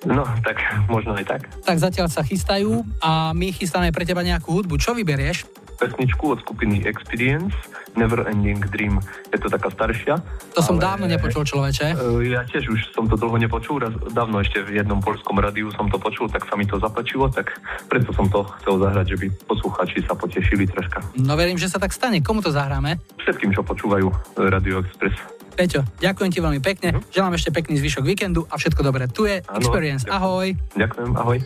[0.08, 0.56] No, tak
[0.88, 1.40] možno aj tak.
[1.60, 4.80] Tak zatiaľ sa chystajú a my chystáme pre teba nejakú hudbu.
[4.80, 5.44] Čo vyberieš?
[5.80, 7.56] Pesničku od skupiny Experience,
[7.96, 9.00] Never Ending Dream.
[9.32, 10.20] Je to taká staršia.
[10.52, 11.96] To som dávno nepočul, človeče.
[11.96, 15.72] E, Ja tiež už som to dlho nepočul, raz, dávno ešte v jednom polskom rádiu
[15.72, 17.56] som to počul, tak sa mi to zapáčilo, tak
[17.88, 21.00] preto som to chcel zahrať, že by posluchači sa potešili troška.
[21.16, 22.20] No verím, že sa tak stane.
[22.20, 23.00] Komu to zahráme?
[23.18, 24.14] Všetkým, čo počúvajú e,
[24.46, 25.16] Radio Express.
[25.50, 27.02] Peťo, ďakujem ti veľmi pekne.
[27.10, 29.10] Želám ešte pekný zvyšok víkendu a všetko dobré.
[29.10, 30.06] Tu je Áno, Experience.
[30.06, 30.54] Ahoj.
[30.76, 31.38] Ďakujem, ahoj.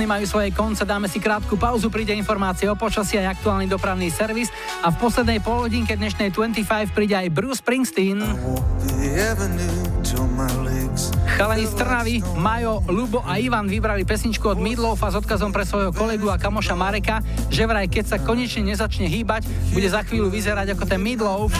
[0.00, 0.88] Nekonečné sny majú svoje konce.
[0.88, 4.48] Dáme si krátku pauzu, príde informácie o počasí aj aktuálny dopravný servis
[4.80, 8.24] a v poslednej polhodinke dnešnej 25 príde aj Bruce Springsteen.
[11.36, 15.92] Chalani z Trnavy, Majo, Lubo a Ivan vybrali pesničku od Midlofa s odkazom pre svojho
[15.92, 17.20] kolegu a kamoša Mareka,
[17.52, 19.44] že vraj keď sa konečne nezačne hýbať,
[19.76, 21.52] bude za chvíľu vyzerať ako ten Midlof.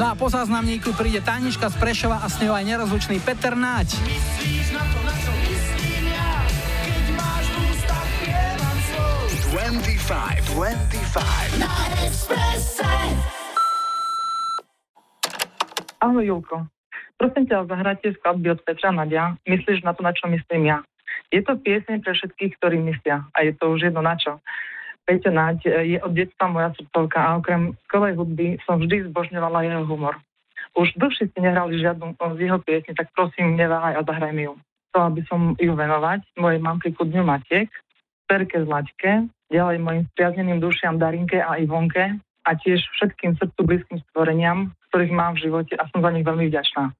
[0.00, 4.00] No a po záznamníku príde Tanička z Prešova a s ňou aj nerozlučný Peter Náď.
[10.10, 11.62] 25, 25.
[11.62, 11.70] Na
[12.02, 12.82] Expresse.
[16.02, 16.66] Ahoj Julko.
[17.14, 19.38] Prosím ťa, zahráte skladby od Petra Nadia.
[19.46, 20.82] Myslíš na to, na čo myslím ja?
[21.30, 23.22] Je to pieseň pre všetkých, ktorí myslia.
[23.38, 24.42] A je to už jedno na čo.
[25.06, 29.86] Peťo Naď je od detstva moja srdcovka a okrem skvelej hudby som vždy zbožňovala jeho
[29.86, 30.18] humor.
[30.74, 34.58] Už dlhšie ste nehrali žiadnu z jeho piesni, tak prosím, neváhaj a zahraj mi ju.
[34.90, 37.70] Chcela by som ju venovať mojej mamke ku dňu Matiek,
[38.26, 42.16] Perke Zlaťke, ďalej mojim spriazneným dušiam Darinke a Ivonke
[42.46, 46.48] a tiež všetkým srdcu blízkym stvoreniam, ktorých mám v živote a som za nich veľmi
[46.48, 46.94] vďačná.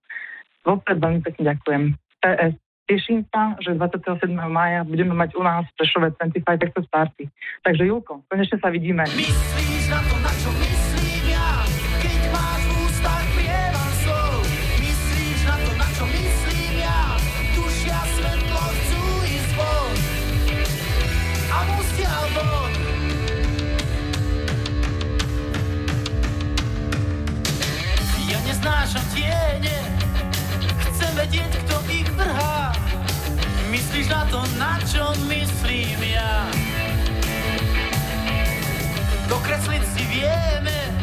[0.66, 1.82] Vopred veľmi pekne ďakujem.
[2.20, 2.54] PS.
[2.90, 4.34] Teším sa, že 27.
[4.50, 7.30] maja budeme mať u nás v Prešove 25 Texas Party.
[7.62, 9.06] Takže Julko, konečne sa vidíme.
[9.06, 10.89] Myslíš na to, na čo myslím
[28.80, 29.76] Neznášam tiene,
[30.88, 32.72] chcem vedieť, kto ich vrhá.
[33.68, 36.48] Myslíš na to, na čo myslím ja?
[39.28, 40.96] Dokresliť si vieme,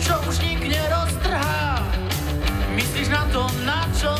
[0.00, 1.84] čo už nik neroztrhá.
[2.72, 4.16] Myslíš na to, na čo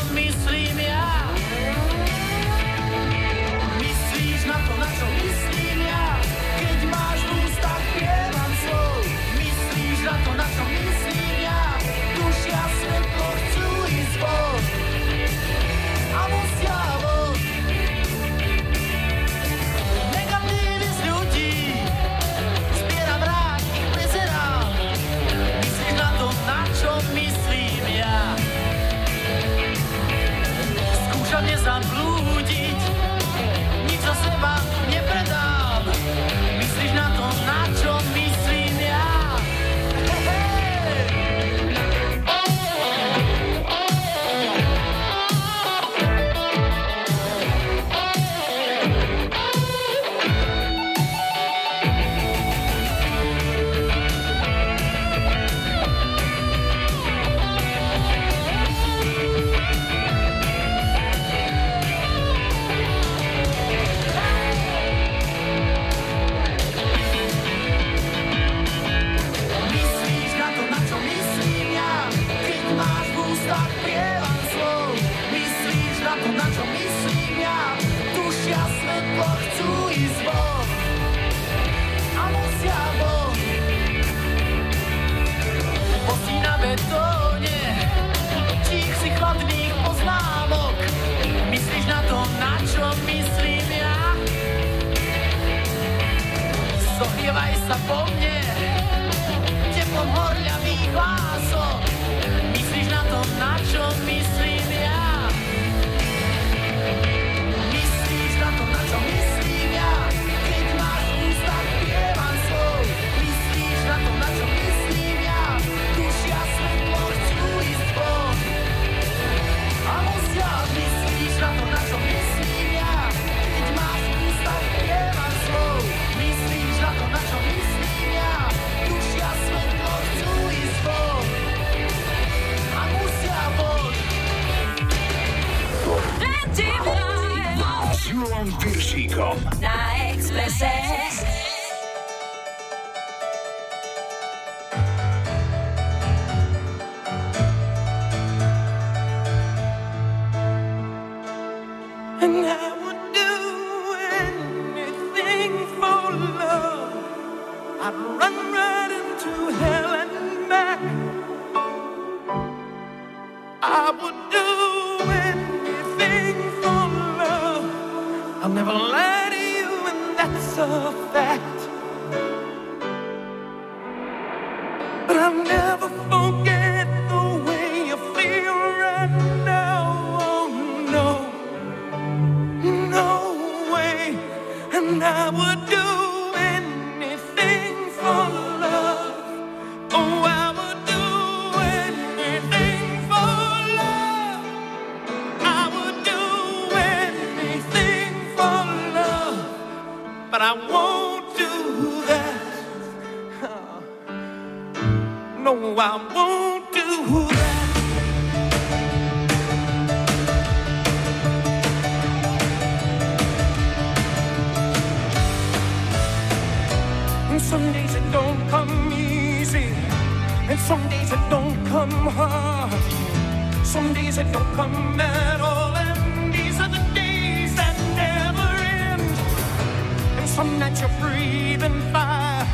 [230.71, 232.47] night you're breathing fire,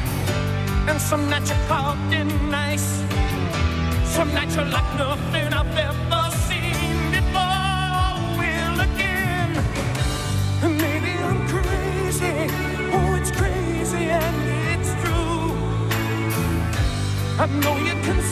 [0.88, 3.04] and some nights you're caught in ice.
[4.06, 8.18] Some nights you're like nothing I've ever seen before.
[8.40, 9.52] Will again,
[10.62, 12.50] maybe I'm crazy.
[12.94, 14.38] Oh, it's crazy and
[14.74, 15.52] it's true.
[17.40, 18.27] I know you can.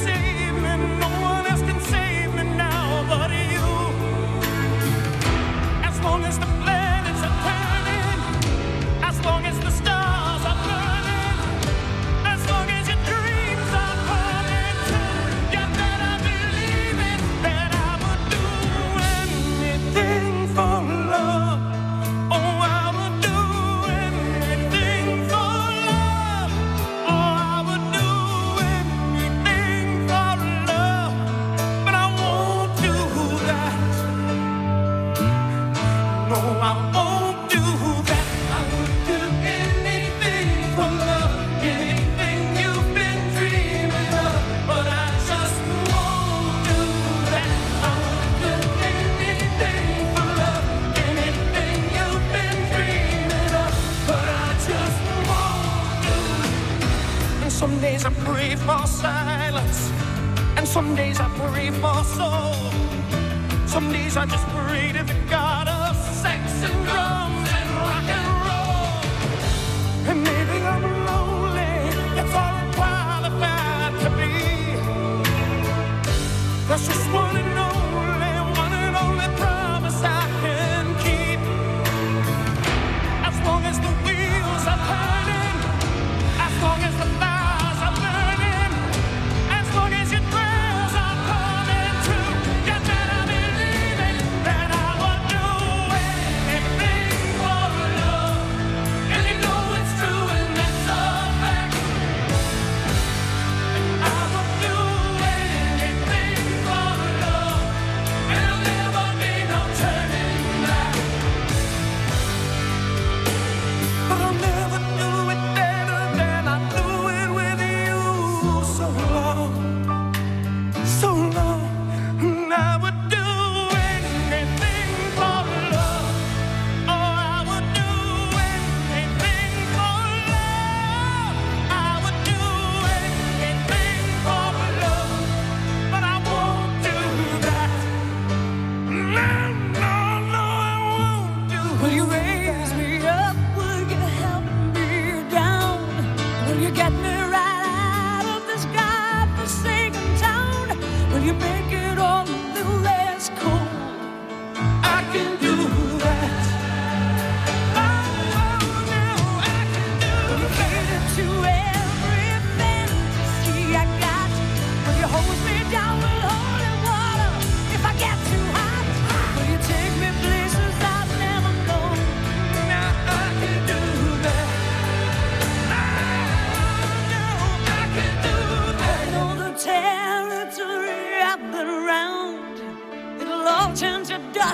[58.65, 59.91] for silence,
[60.57, 62.71] and some days I pray for soul.
[63.67, 64.47] Some days I just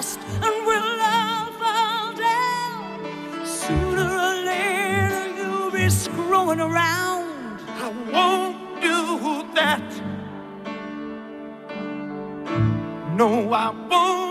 [0.02, 3.46] dust and we'll all fall down.
[3.46, 7.60] Sooner or later you'll be screwing around.
[7.86, 9.88] I won't do that.
[13.16, 14.31] No, I won't.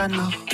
[0.00, 0.49] Stan know.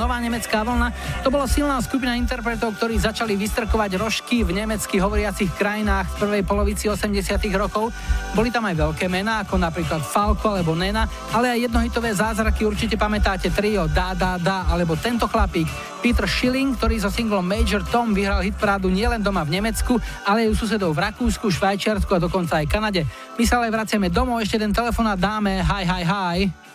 [0.00, 5.52] Nová nemecká vlna to bola silná skupina interpretov, ktorí začali vystrkovať rožky v nemecky hovoriacich
[5.52, 7.92] krajinách v prvej polovici 80 rokov.
[8.32, 11.04] Boli tam aj veľké mená, ako napríklad Falko alebo Nena,
[11.36, 15.68] ale aj jednohitové zázraky určite pamätáte trio Da Da Da alebo tento chlapík
[16.00, 20.56] Peter Schilling, ktorý so singlom Major Tom vyhral hitparádu nielen doma v Nemecku, ale aj
[20.56, 23.04] u susedov v Rakúsku, Švajčiarsku a dokonca aj Kanade.
[23.36, 25.60] My sa ale vraciame domov, ešte ten telefonát dáme.
[25.60, 26.69] Hi, hi, hi.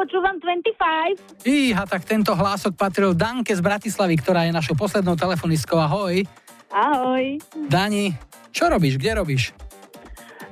[0.00, 1.44] Počúvam 25.
[1.44, 5.76] Iha, tak tento hlások patril Danke z Bratislavy, ktorá je našou poslednou telefonistkou.
[5.76, 6.24] Ahoj.
[6.72, 7.36] Ahoj.
[7.68, 8.16] Dani,
[8.48, 8.96] čo robíš?
[8.96, 9.52] Kde robíš?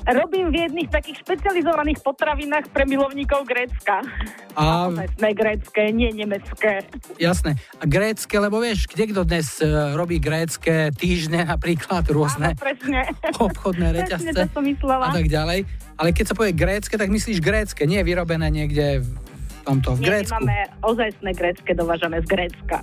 [0.04, 4.04] Robím v jedných takých špecializovaných potravinách pre milovníkov Grécka.
[4.52, 6.84] A, Sme grécké, nie nemecké.
[7.16, 7.56] jasné.
[7.80, 13.00] A grécke, lebo vieš, kde kto dnes e, robí grécke týždne napríklad, rôzne Áno, presne.
[13.36, 15.04] obchodné Presne reťazce to som myslela.
[15.08, 15.64] a tak ďalej.
[15.96, 19.08] Ale keď sa povie grécke, tak myslíš grécke, nie vyrobené niekde v
[19.68, 20.32] tomto, v Nie, my Grécku.
[20.34, 22.80] máme ozajstné grécké, dovážame z Grécka.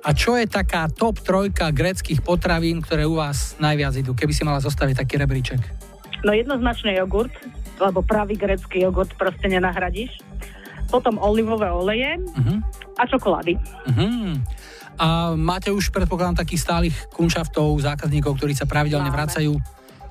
[0.00, 4.46] A čo je taká top trojka gréckých potravín, ktoré u vás najviac idú, keby si
[4.46, 5.60] mala zostaviť taký rebríček?
[6.24, 7.32] No jednoznačne jogurt,
[7.76, 10.16] lebo pravý grécky jogurt proste nenahradíš.
[10.88, 12.54] Potom olivové oleje Mhm.
[12.96, 13.54] a čokolády.
[13.92, 14.40] Mhm.
[15.00, 19.16] A máte už predpokladám takých stálych kunšaftov, zákazníkov, ktorí sa pravidelne Máme.
[19.16, 19.52] vracajú.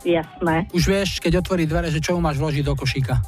[0.01, 0.65] Jasné.
[0.71, 3.21] Už vieš, keď otvorí dvere, že čo máš vložiť do košíka.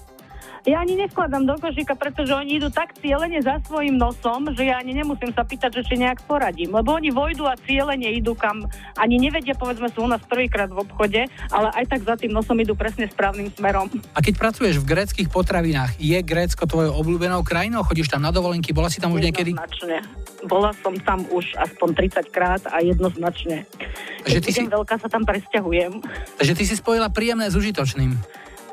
[0.61, 4.77] Ja ani neskladám do košíka, pretože oni idú tak cieľene za svojim nosom, že ja
[4.77, 6.69] ani nemusím sa pýtať, že či nejak poradím.
[6.77, 10.85] Lebo oni vojdu a cieľene idú kam, ani nevedia, povedzme, sú u nás prvýkrát v
[10.85, 13.89] obchode, ale aj tak za tým nosom idú presne správnym smerom.
[14.13, 17.81] A keď pracuješ v gréckých potravinách, je Grécko tvojou obľúbenou krajinou?
[17.81, 18.69] Chodíš tam na dovolenky?
[18.69, 19.57] Bola si tam už niekedy?
[20.45, 21.89] Bola som tam už aspoň
[22.21, 23.65] 30 krát a jednoznačne.
[24.29, 26.05] Že Keď ty si- veľká, sa tam presťahujem.
[26.37, 28.13] Takže ty si spojila príjemné s užitočným.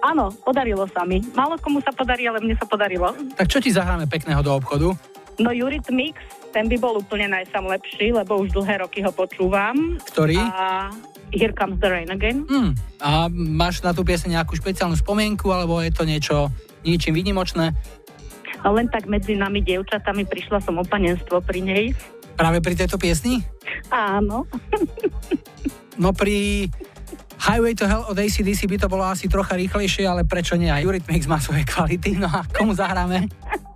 [0.08, 1.20] Áno, podarilo sa mi.
[1.36, 3.12] Málo komu sa podarí, ale mne sa podarilo.
[3.36, 4.96] Tak čo ti zahráme pekného do obchodu?
[5.36, 10.00] No Eurythmics, ten by bol úplne najsam lepší, lebo už dlhé roky ho počúvam.
[10.08, 10.40] Ktorý?
[10.40, 10.88] A
[11.28, 12.48] Here Comes the Rain Again.
[12.48, 12.72] Hmm.
[13.04, 16.48] A máš na tú pieseň nejakú špeciálnu spomienku, alebo je to niečo
[16.82, 17.76] ničím výnimočné?
[18.64, 21.84] A len tak medzi nami, dievčatami, prišla som o panenstvo pri nej.
[22.34, 23.44] Práve pri tejto piesni?
[23.92, 24.48] Áno.
[25.98, 26.70] No pri
[27.38, 30.68] Highway to Hell od ACDC by to bolo asi trocha rýchlejšie, ale prečo nie?
[30.68, 32.18] Aj Eurythmics má svoje kvality.
[32.18, 33.24] No a komu zahráme?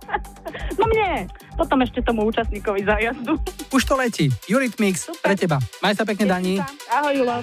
[0.73, 1.29] No mne.
[1.53, 3.37] Potom ešte tomu účastníkovi zájazdu.
[3.69, 4.29] Už to letí.
[4.49, 5.61] Eurythmics pre teba.
[5.85, 6.57] Maj sa pekne, Dani.
[6.89, 7.37] Ahoj, Julo.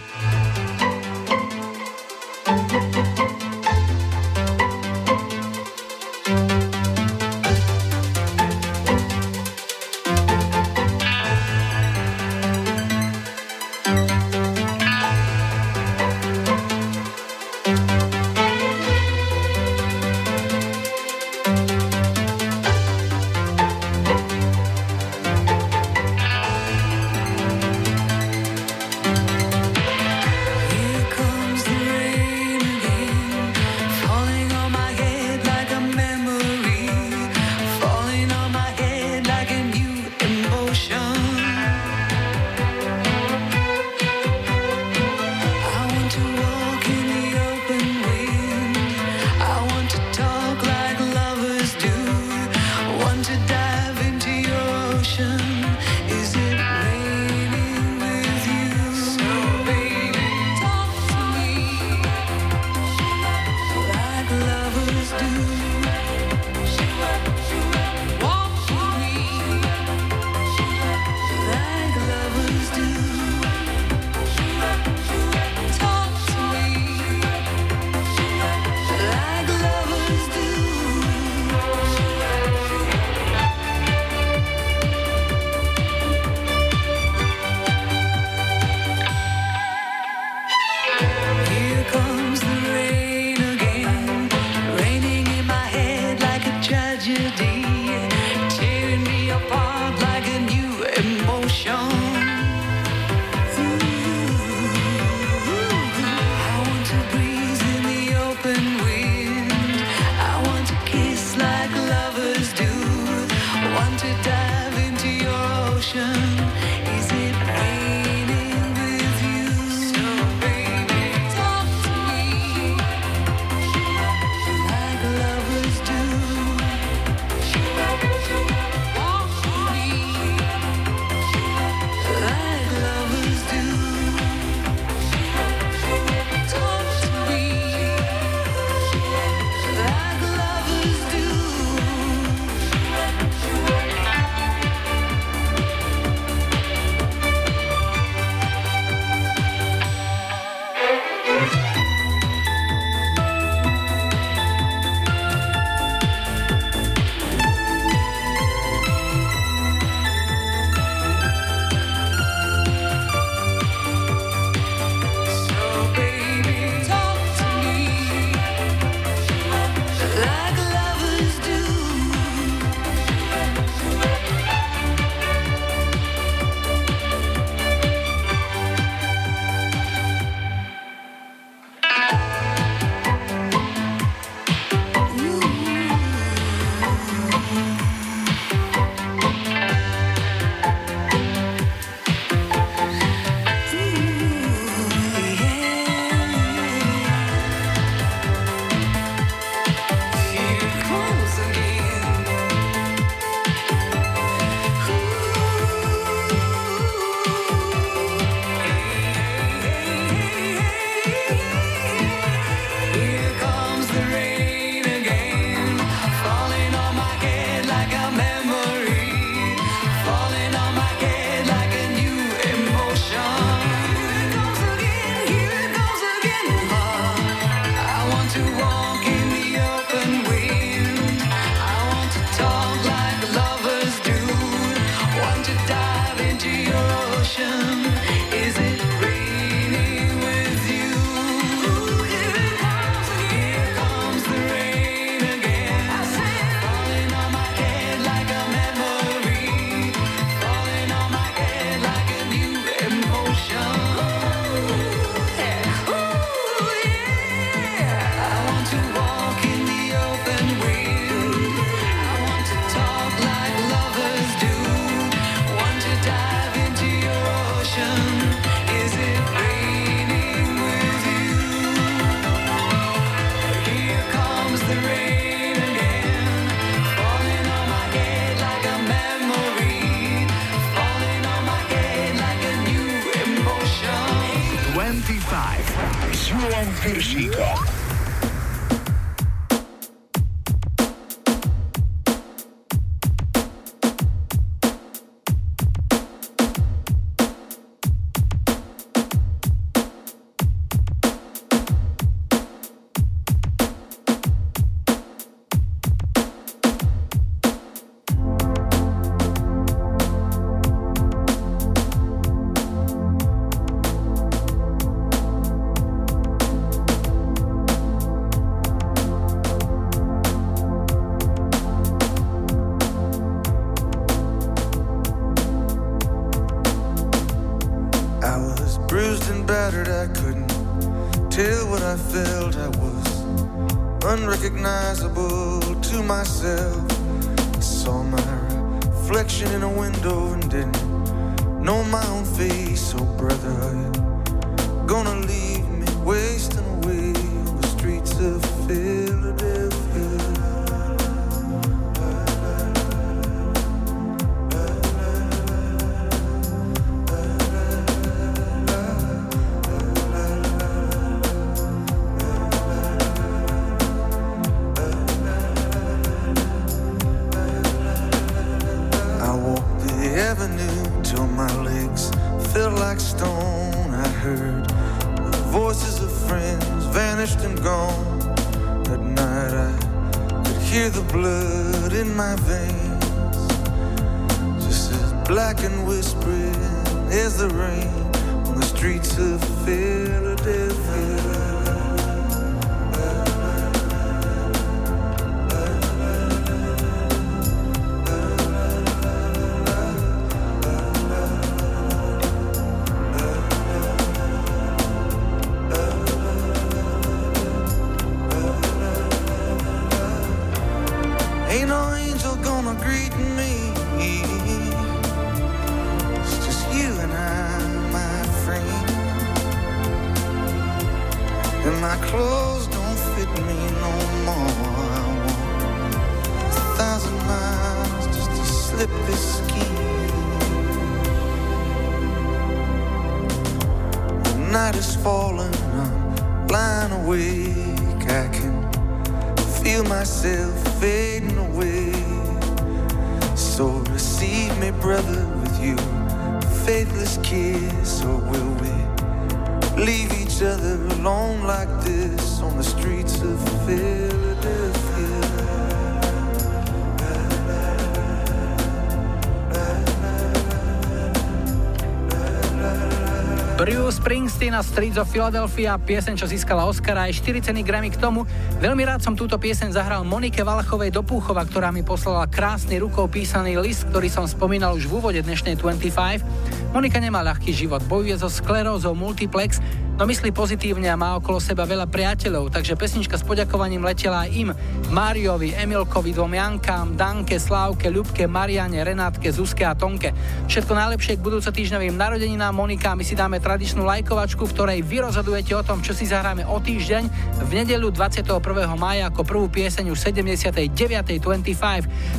[464.70, 468.22] Streets of Philadelphia, pieseň, čo získala Oscara aj 4 ceny Grammy k tomu.
[468.62, 473.10] Veľmi rád som túto pieseň zahral Monike Valachovej do Púchova, ktorá mi poslala krásny rukou
[473.10, 476.70] písaný list, ktorý som spomínal už v úvode dnešnej 25.
[476.70, 479.58] Monika nemá ľahký život, bojuje so sklerózou multiplex,
[479.98, 484.30] no myslí pozitívne a má okolo seba veľa priateľov, takže pesnička s poďakovaním letela aj
[484.30, 484.54] im.
[484.90, 490.10] Máriovi, Emilkovi, dvom Jankám, Danke, Slávke, Ľubke, Mariane, Renátke, Zuzke a Tonke.
[490.50, 495.06] Všetko najlepšie k budúco týždňovým narodeninám Monika, my si dáme tradičnú lajkovačku, v ktorej vy
[495.06, 497.06] rozhodujete o tom, čo si zahráme o týždeň
[497.38, 498.34] v nedeľu 21.
[498.74, 500.74] mája ako prvú pieseň už 79.25.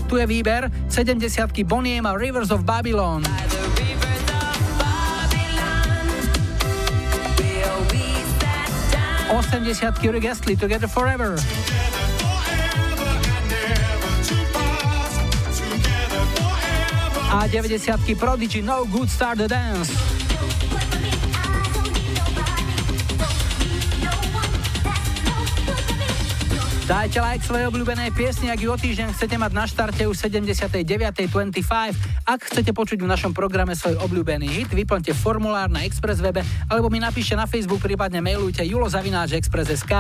[0.07, 1.27] Tu je výber 70
[1.68, 3.27] Boniem a Rivers of Babylon.
[9.31, 11.35] 80 Rick Astley Together Forever.
[17.32, 19.88] A 90 Prodigy No Good Start the Dance.
[26.91, 32.10] Dajte like svojej obľúbenej piesni, ak ju o týždeň chcete mať na štarte už 79.25.
[32.30, 36.93] Ak chcete počuť v našom programe svoj obľúbený hit, vyplňte formulár na Express webe alebo
[36.93, 39.93] mi napíšte na Facebook, prípadne mailujte julozavináčexpress.sk.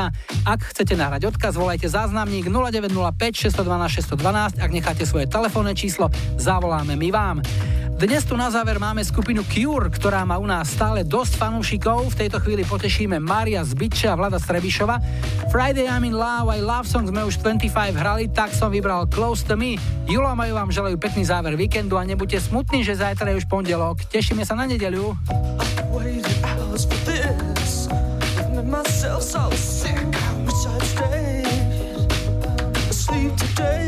[0.45, 4.61] Ak chcete nahrať odkaz, volajte záznamník 0905 612 612.
[4.61, 7.37] Ak necháte svoje telefónne číslo, zavoláme my vám.
[8.01, 12.09] Dnes tu na záver máme skupinu Cure, ktorá má u nás stále dosť fanúšikov.
[12.09, 14.97] V tejto chvíli potešíme Maria Zbytče a Vlada Strebišova.
[15.53, 19.45] Friday I'm in love, aj love song sme už 25 hrali, tak som vybral Close
[19.45, 19.77] to me.
[20.09, 23.45] Julo a Majú vám želajú pekný záver víkendu a nebuďte smutní, že zajtra je už
[23.45, 24.01] pondelok.
[24.09, 25.13] Tešíme sa na nedeľu.
[28.65, 29.93] myself so sick.
[29.93, 31.45] I wish I'd stayed
[32.89, 33.80] asleep today.